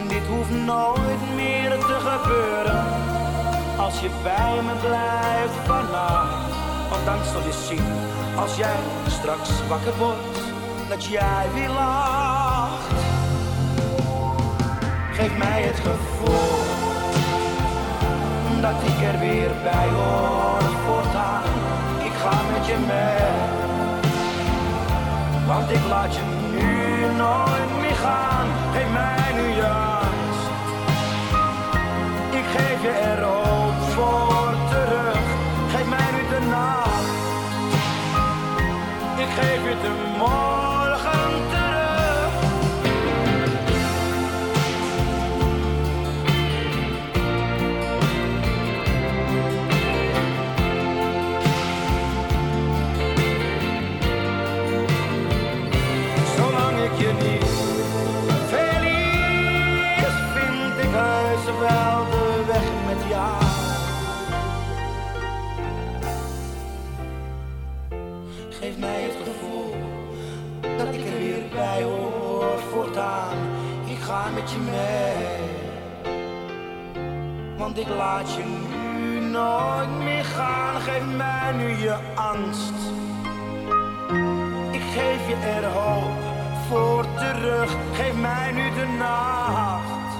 [0.07, 2.85] Dit hoeft nooit meer te gebeuren.
[3.77, 6.55] Als je bij me blijft vannacht.
[6.89, 7.85] Want dan zul je zien,
[8.35, 8.75] als jij
[9.07, 10.39] straks wakker wordt,
[10.89, 12.91] dat jij weer lacht.
[15.11, 16.66] Geef mij het gevoel
[18.62, 21.43] dat ik er weer bij hoor voortaan.
[22.03, 23.32] Ik ga met je mee,
[25.47, 26.36] want ik laat je nu
[77.78, 80.82] ik laat je nu nooit meer gaan.
[80.82, 82.73] Geef mij nu je angst.
[84.71, 86.17] Ik geef je er hoop
[86.69, 87.75] voor terug.
[87.93, 90.15] Geef mij nu de nacht.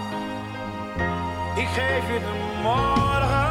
[1.55, 3.47] Ik geef je de morgen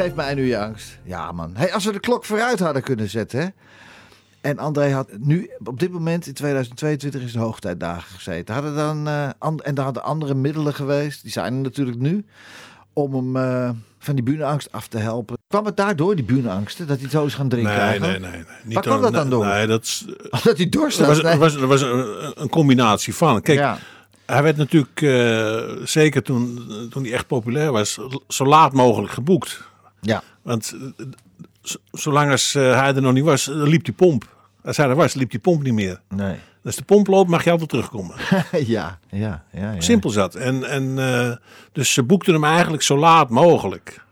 [0.00, 0.98] Geef mij nu je angst.
[1.04, 1.50] Ja, man.
[1.54, 3.46] Hey, als we de klok vooruit hadden kunnen zetten, hè?
[4.40, 8.54] En André had nu, op dit moment in 2022 is de hoogtijdagen gezeten.
[8.54, 12.24] Hadden dan, eh, and- en daar hadden andere middelen geweest, die zijn er natuurlijk nu,
[12.92, 15.36] om hem eh, van die bühneangst af te helpen.
[15.48, 17.70] Kwam het daardoor, die bühneangsten, dat hij zo is gaan drinken?
[17.72, 18.20] Nee, nee, eigenlijk?
[18.20, 18.30] nee.
[18.30, 18.44] nee.
[18.64, 19.46] Niet Waar kwam dat dan door?
[19.46, 21.14] Nee, dat is, Omdat hij dorst er had?
[21.14, 21.32] was, Nee.
[21.32, 23.42] er was, was een, een combinatie van.
[23.42, 23.78] Kijk, Ja.
[24.26, 27.98] hij werd natuurlijk, eh, zeker toen, toen hij echt populair was,
[28.28, 29.68] zo laat mogelijk geboekt.
[30.00, 30.22] Ja.
[30.42, 31.06] Want eh,
[31.92, 34.38] zolang als eh, hij er nog niet was, eh, liep die pomp.
[34.64, 36.00] Als hij er was, liep die pomp niet meer.
[36.08, 36.36] Nee.
[36.64, 38.16] Als de pomp loopt, mag je altijd terugkomen.
[38.50, 39.80] ja, ja, ja, ja.
[39.80, 40.34] Simpel zat.
[40.34, 40.94] En, en,
[41.72, 44.04] dus ze boekten hem eigenlijk zo laat mogelijk.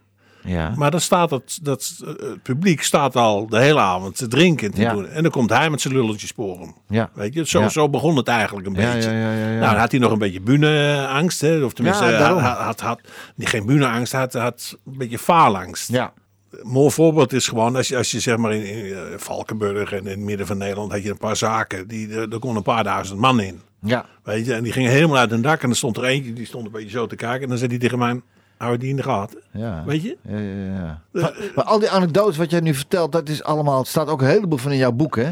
[0.49, 0.73] Ja.
[0.77, 4.67] Maar dan staat het, dat, eh, het publiek staat al de hele avond te drinken
[4.67, 4.93] en te Ja.
[4.93, 5.07] doen.
[5.09, 6.75] En dan komt hij met zijn lulletjes sporen.
[6.89, 7.11] Ja.
[7.15, 9.11] Weet je, zo, zo begon het eigenlijk een beetje.
[9.13, 11.41] Nou, dan had hij nog een beetje bühneangst.
[11.41, 11.65] Hè?
[11.65, 12.43] Of tenminste, daarom.
[12.43, 13.01] had, had,
[13.39, 15.89] geen bühneangst, had, had een beetje faalangst.
[15.93, 16.13] Ja.
[16.51, 19.93] Een mooi voorbeeld is gewoon, als je, als je zeg maar in, in eh, Valkenburg
[19.93, 22.57] en in het midden van Nederland had je een paar zaken, die, eh, daar kon
[22.57, 23.61] een paar duizend man in.
[23.83, 24.07] Ja.
[24.23, 26.47] Weet je, en die gingen helemaal uit hun dak en er stond er eentje, die
[26.47, 27.43] stond een beetje zo te kijken.
[27.43, 28.21] En dan zei hij tegen mij,
[28.59, 29.39] hou die in de gaten?
[29.53, 29.83] Ja.
[29.87, 30.17] Weet je?
[30.29, 31.01] Ja, ja, ja.
[31.13, 34.21] Maar, maar al die anekdotes wat jij nu vertelt, dat is allemaal, het staat ook
[34.21, 35.31] een heleboel van in jouw boek, hè?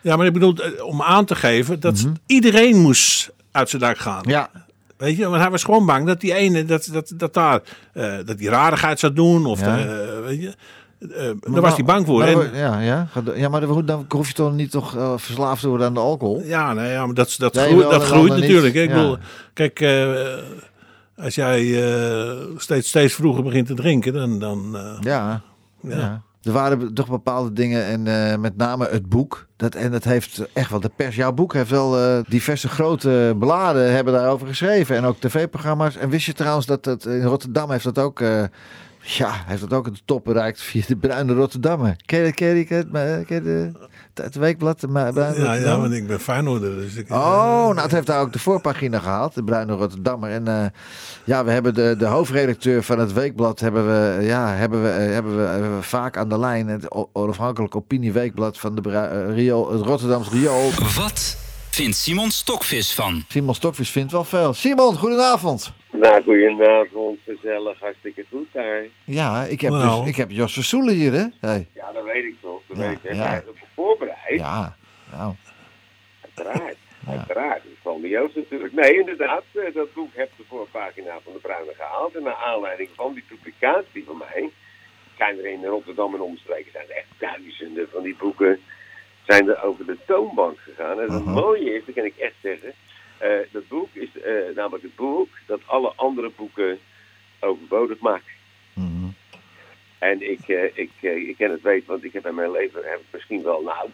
[0.00, 3.98] Ja, maar ik bedoel, eh, om aan te geven dat iedereen moest uit zijn dak
[3.98, 4.20] gaan.
[4.20, 4.30] Mhm.
[4.30, 4.50] Ja.
[4.96, 7.60] Weet je, want hij was gewoon bang dat die ene, dat, dat, dat daar,
[7.92, 9.46] eh, dat die rarigheid zou doen.
[9.46, 9.76] Of, Ja.
[9.76, 10.54] de, eh, weet je,
[11.42, 12.18] Maar daar was hij bang voor.
[12.18, 13.08] maar En- ja, ja.
[13.34, 16.42] Ja, maar dan, dan hoef je toch niet toch verslaafd te worden aan de alcohol?
[16.44, 18.40] Ja, nee, ja maar dat, dat, groeit, dat groeit niet.
[18.40, 18.74] natuurlijk.
[18.74, 19.16] Ik bedoel,
[19.52, 19.80] kijk,
[21.22, 24.38] als jij eh, steeds, steeds vroeger begint te drinken, dan...
[24.38, 25.42] dan eh, Ja.
[25.80, 25.96] Ja.
[25.96, 26.22] ja.
[26.42, 29.46] Er waren toch bepaalde dingen en eh, met name het boek.
[29.56, 33.92] Dat, en dat heeft echt wel, de pers, jouw boek heeft wel diverse grote bladen
[33.92, 34.96] hebben daarover geschreven.
[34.96, 35.96] En ook tv-programma's.
[35.96, 38.22] En wist je trouwens dat het in Rotterdam heeft dat ook,
[39.02, 41.96] eh, ja, heeft dat ook de top bereikt via de Bruine Rotterdammer.
[42.06, 43.72] Ken je, ken je, ken je, ken de,
[44.14, 44.80] het weekblad?
[44.80, 46.76] De Bruine ja, ja, want ik ben Feyenoorder.
[46.76, 50.30] Dus ik, Oh, nou, het heeft daar ook de voorpagina gehaald, de Bruine Rotterdammer.
[50.30, 50.66] En eh,
[51.24, 55.12] ja, we hebben de, de hoofdredacteur van het weekblad hebben we, ja, hebben we, eh,
[55.12, 56.68] hebben we, hebben we vaak aan de lijn.
[56.68, 60.70] Het onafhankelijk opinieweekblad van de eh, Rio, het Rotterdams Riool.
[60.96, 61.36] Wat
[61.70, 63.24] vindt Simon Stokvis van?
[63.28, 64.54] Simon Stokvis vindt wel veel.
[64.54, 65.72] Simon, goedenavond.
[65.92, 68.82] Nou, goedenavond, gezellig, hartstikke goed daar.
[69.04, 70.00] Ja, ik heb, Nou.
[70.00, 71.24] dus, ik heb Jos Versoelen hier, hè?
[71.40, 71.66] Hey.
[71.74, 72.60] Ja, dat weet ik toch.
[72.68, 73.12] Dat Ja, weet ik.
[73.14, 73.42] Ja.
[73.74, 74.18] voorbereid?
[74.38, 74.76] Ja,
[75.12, 75.34] nou.
[76.24, 76.76] Uiteraard.
[77.08, 77.62] Uiteraard.
[77.62, 78.72] Dat is van de Joost natuurlijk.
[78.72, 79.42] Nee, inderdaad.
[79.54, 82.14] eh, Dat boek heb de voorpagina van de Bruine gehaald.
[82.16, 84.50] En naar aanleiding van die publicatie van mij...
[85.18, 88.60] zijn er in Rotterdam en omstreken zijn er echt duizenden van die boeken...
[89.26, 91.00] zijn er over de toonbank gegaan.
[91.00, 92.72] En het mooie is, dat kan ik echt zeggen...
[93.22, 96.78] eh, dat boek is eh, namelijk het boek dat alle andere boeken
[97.40, 98.24] overbodig maakt.
[100.02, 102.98] En ik, eh, ik, ik ken het weten, want ik heb in mijn leven heb
[102.98, 103.88] ik misschien wel, nou,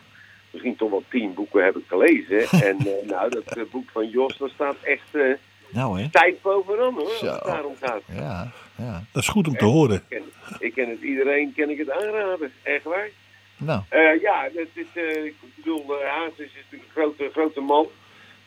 [0.50, 2.48] misschien toch wel tien boeken heb ik gelezen.
[2.68, 5.32] en eh, nou, dat boek van Jos, dat staat echt eh
[5.68, 6.10] Nou, hè?
[6.10, 8.02] tijd bovenaan hoor, als het daarom gaat.
[8.06, 9.04] Ja, ja.
[9.12, 9.96] Dat is goed om te horen.
[9.96, 10.22] Ik ken,
[10.58, 13.08] ik ken het iedereen, ken ik het aanraden, echt waar.
[13.56, 13.82] Nou.
[13.88, 17.86] Eh, ja, het is, eh, ik bedoel, uh, Haas is natuurlijk een grote, grote man.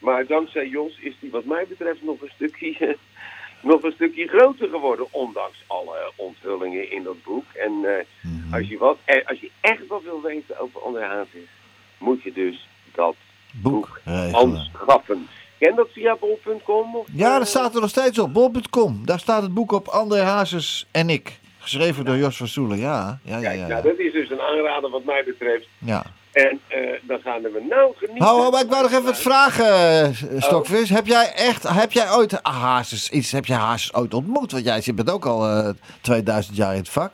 [0.02, 2.98] Maar dankzij Jos is hij wat mij betreft nog een stukje,
[3.72, 5.08] nog een stukje groter geworden.
[5.12, 7.46] Ondanks alle onthullingen in dat boek.
[7.54, 11.50] En eh, als, je wat, eh, als je echt wat wil weten over André Hazes,
[11.98, 13.16] moet je dus dat
[13.52, 14.36] boek, regelen.
[14.36, 15.28] aanschaffen.
[15.60, 17.06] Ken dat via bol.com?
[17.14, 18.34] Ja, eh, dat staat er nog steeds op.
[18.34, 19.06] Bol.com.
[19.06, 21.40] Daar staat het boek op André Hazes en ik.
[21.60, 22.78] Geschreven door Jos Versoelen.
[22.78, 23.42] Ja, ja, ja.
[23.42, 23.82] Kijk, ja, nou, ja.
[23.82, 25.68] dat is dus een aanrader wat mij betreft.
[25.78, 26.06] ja.
[26.32, 28.28] En eh, dan gaan we nou genieten.
[28.28, 30.90] Oh, oh, maar ik wou nog even wat vragen, eh, Stokvis.
[30.90, 34.52] Heb jij echt, heb jij ooit Hazes, iets, heb jij Hazes ooit ontmoet?
[34.52, 35.70] Want jij bent ook al eh
[36.02, 37.12] 2000 jaar in het vak.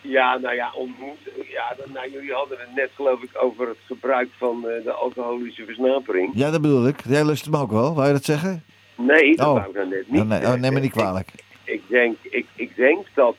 [0.00, 1.18] Ja, nou ja, ontmoet.
[1.48, 6.30] Ja, nou, jullie hadden het net geloof ik over het gebruik van de alcoholische versnapering.
[6.34, 7.00] Ja, dat bedoel ik.
[7.08, 8.64] Jij lust hem ook wel, wou je dat zeggen?
[8.96, 9.52] Nee, dat Oh.
[9.54, 10.20] wou ik nou net niet.
[10.20, 11.28] Oh, nee, oh, neem me niet kwalijk.
[11.64, 13.36] Ik denk, ik, ik denk dat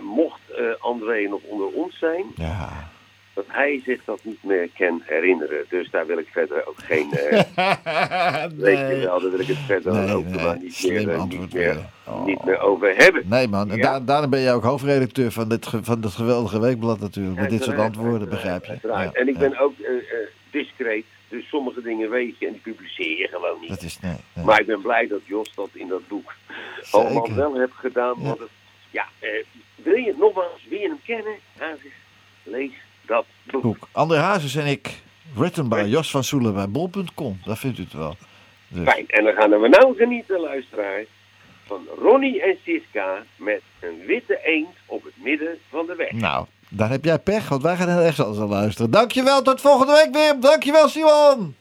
[0.00, 0.40] mocht
[0.78, 2.92] André nog onder ons zijn, Ja.
[3.34, 5.64] Dat hij zich dat niet meer kan herinneren.
[5.68, 7.12] Dus daar wil ik verder ook geen...
[7.12, 7.30] eh
[8.56, 11.24] Weet je wel, daar wil ik het verder Nee, ook nee, maar niet meer, eh,
[11.24, 11.76] niet, meer.
[12.06, 12.24] Oh.
[12.24, 13.22] niet meer over hebben.
[13.26, 13.82] Nee man, en Ja.
[13.82, 17.40] daar, daarom ben jij ook hoofdredacteur van dit, van dit geweldige weekblad natuurlijk.
[17.40, 18.78] Met dit soort antwoorden, begrijp je?
[18.82, 19.40] Ja, en ik ja.
[19.40, 19.92] ben ook eh,
[20.50, 23.68] discreet, dus sommige dingen weet je en die publiceer je gewoon niet.
[23.68, 24.44] Dat is, nee, nee.
[24.44, 26.34] Maar ik ben blij dat Jos dat in dat boek
[26.90, 28.14] allemaal wel heeft gedaan.
[28.22, 28.48] Want het,
[28.90, 29.06] ja,
[29.74, 31.34] wil je nogmaals, wil je hem kennen?
[31.58, 31.92] Hazes,
[32.42, 32.72] lees
[33.06, 33.62] dat boek.
[33.62, 33.88] boek.
[33.92, 35.02] André Hazes en ik,
[35.34, 37.40] written by Jos van Soelen bij bol.com.
[37.44, 38.16] Daar vindt u het wel.
[38.68, 38.88] Dus.
[38.92, 41.06] Fijn, en dan gaan we nou genieten, luisteraars,
[41.66, 46.12] van Ronnie en Siska met een witte eend op het midden van de weg.
[46.12, 48.90] Nou, daar heb jij pech, want wij gaan heel erg anders aan luisteren.
[48.90, 50.40] Dankjewel, tot volgende week weer.
[50.40, 51.56] Dankjewel, Simon.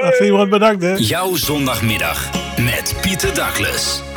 [0.00, 0.94] Dag Simon, bedankt hè.
[0.96, 4.13] Jouw zondagmiddag met Pieter Douglas.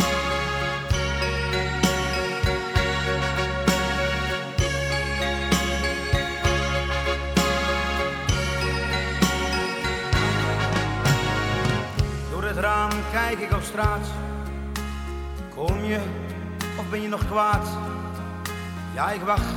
[13.17, 14.07] Kijk ik op straat.
[15.55, 15.99] Kom je
[16.77, 17.67] of ben je nog kwaad?
[18.93, 19.55] Ja, ik wacht.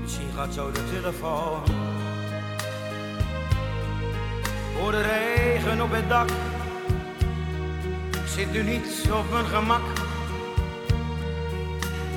[0.00, 1.62] Misschien gaat zo de telefoon.
[4.78, 6.28] Voor de regen op het dak.
[8.10, 9.86] Ik zit nu niet op mijn gemak.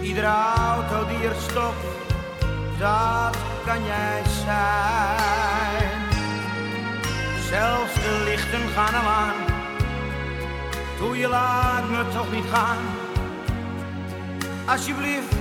[0.02, 1.86] Iedere auto die er stopt,
[2.80, 6.00] dat kan jij zijn.
[7.50, 9.41] Zelfs de lichten gaan al aan.
[11.02, 12.78] Doe je laat me toch niet gaan.
[14.66, 15.36] Alsjeblieft,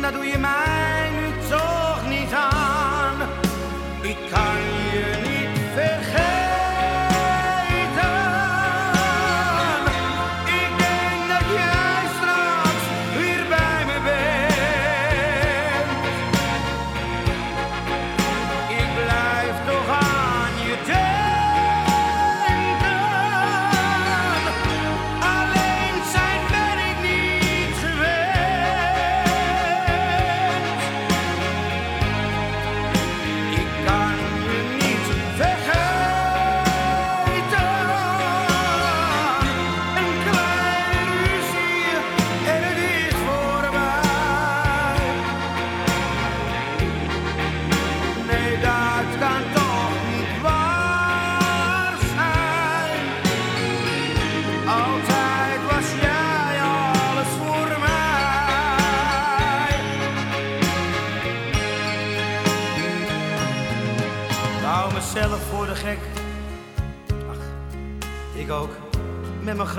[0.00, 3.14] dat doe je mij nu toch niet aan.
[4.02, 4.56] Ik kan
[4.92, 5.29] je niet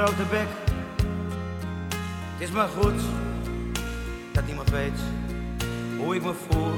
[0.05, 0.47] grote bek.
[2.31, 3.01] Het is maar goed
[4.31, 4.99] dat niemand weet
[5.97, 6.73] hoe ik me voel.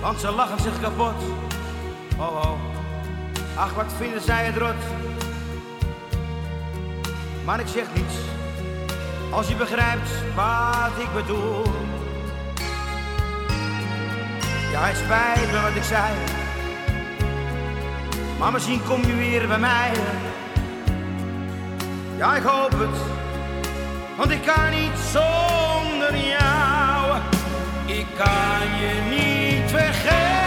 [0.00, 1.22] Want ze lachen zich kapot.
[2.18, 2.60] Oh oh,
[3.56, 4.82] ach wat vinden zij het rot.
[7.44, 8.14] Maar ik zeg niets,
[9.30, 11.62] als je begrijpt wat ik bedoel.
[14.72, 16.12] Ja, het spijt me wat ik zei.
[18.38, 19.90] Maar misschien kom je weer bij mij.
[22.18, 23.00] Ja, ik hoop het,
[24.16, 27.20] want ik kan niet zonder jou.
[27.86, 30.37] Ik kan je niet vergeten.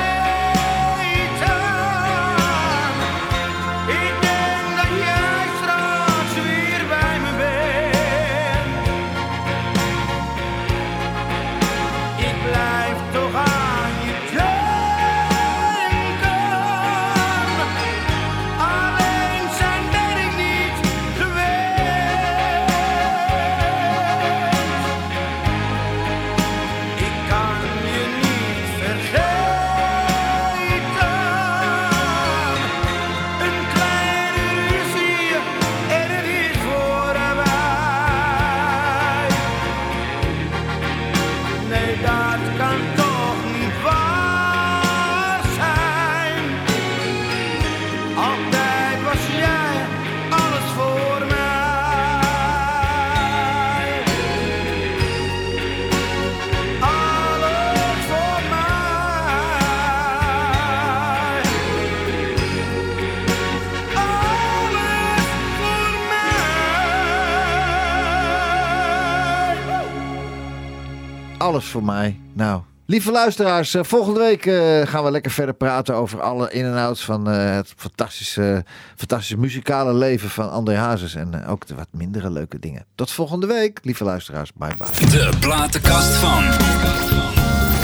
[71.62, 72.20] Alles voor mij.
[72.34, 76.66] Nou, lieve luisteraars, eh, volgende week eh, gaan we lekker verder praten over alle in-
[76.66, 81.16] en outs van eh, het fantastische, fantastische muzikale leven van André Hazes.
[81.16, 82.86] En ook de wat mindere leuke dingen.
[82.96, 84.52] Tot volgende week, lieve luisteraars.
[84.54, 85.06] Bye bye.
[85.10, 86.44] De platenkast van.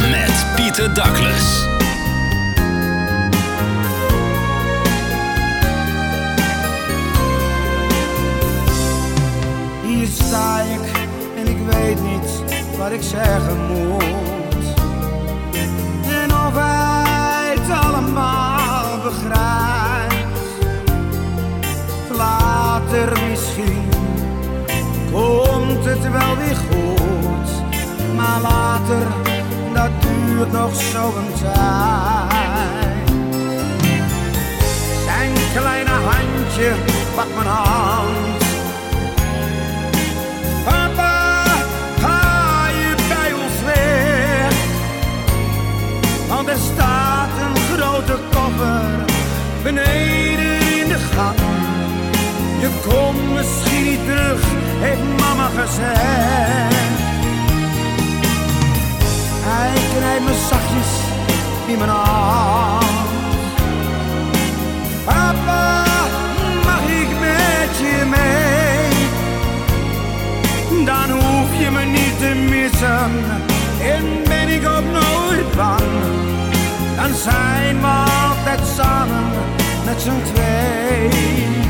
[0.10, 1.66] Met Pieter Douglas.
[9.86, 10.82] Hier sta ik
[11.38, 12.47] en ik weet niet
[12.78, 14.66] wat ik zeggen moet.
[16.22, 20.40] En of hij het allemaal begrijpt.
[22.18, 23.90] Later misschien
[25.12, 27.50] komt het wel weer goed.
[28.16, 29.08] Maar later,
[29.74, 33.10] dat duurt nog zo'n tijd.
[35.06, 36.72] Zijn kleine handje
[37.16, 38.37] pak mijn hand.
[52.88, 54.40] Je komt misschien niet terug,
[54.80, 56.76] heeft mama gezegd.
[59.48, 60.92] Hij knijpt me zachtjes
[61.66, 62.86] in mijn hand.
[65.06, 65.84] Papa,
[66.64, 68.90] mag ik met je mee?
[70.86, 73.12] Dan hoef je me niet te missen
[73.82, 75.82] en ben ik ook nooit bang.
[76.96, 77.88] Dan zijn we
[78.28, 79.24] altijd samen
[79.86, 81.67] met z'n twee.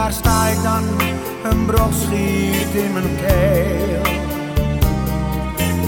[0.00, 0.84] Daar sta ik dan,
[1.50, 4.02] een brok schiet in mijn keel.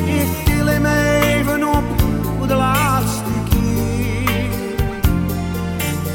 [0.05, 1.85] Ik til hem even op
[2.39, 4.45] voor de laatste keer.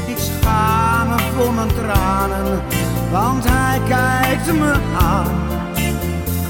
[0.06, 2.62] Ik schaam me voor mijn tranen,
[3.10, 5.36] want hij kijkt me aan.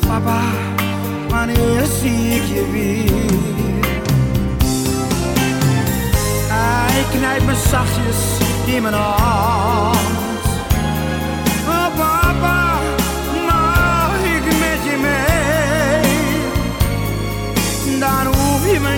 [0.06, 0.40] Papa,
[1.28, 3.36] wanneer zie ik je weer?
[6.48, 10.17] Hij knijpt me zachtjes in mijn hand.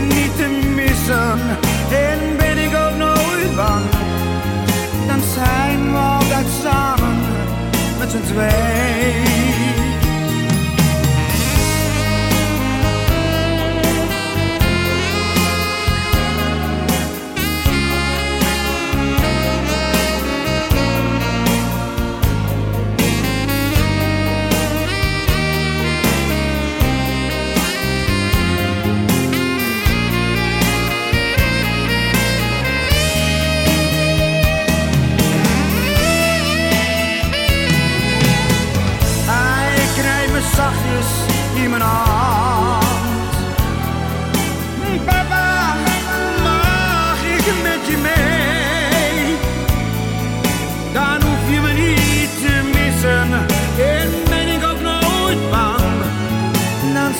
[0.09, 1.39] Hoef je me missen
[2.09, 3.85] en ben ik ook nooit bang.
[5.07, 7.17] Dan zijn we altijd samen
[7.99, 9.50] met z'n twee.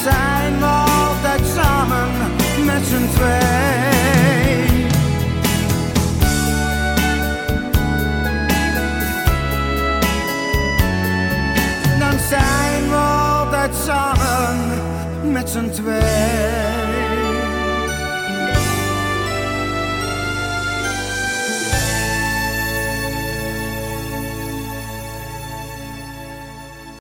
[0.03, 2.09] zijn we altijd samen
[2.65, 4.87] met z'n twee.
[11.99, 16.20] Dan zijn we altijd samen met z'n twee.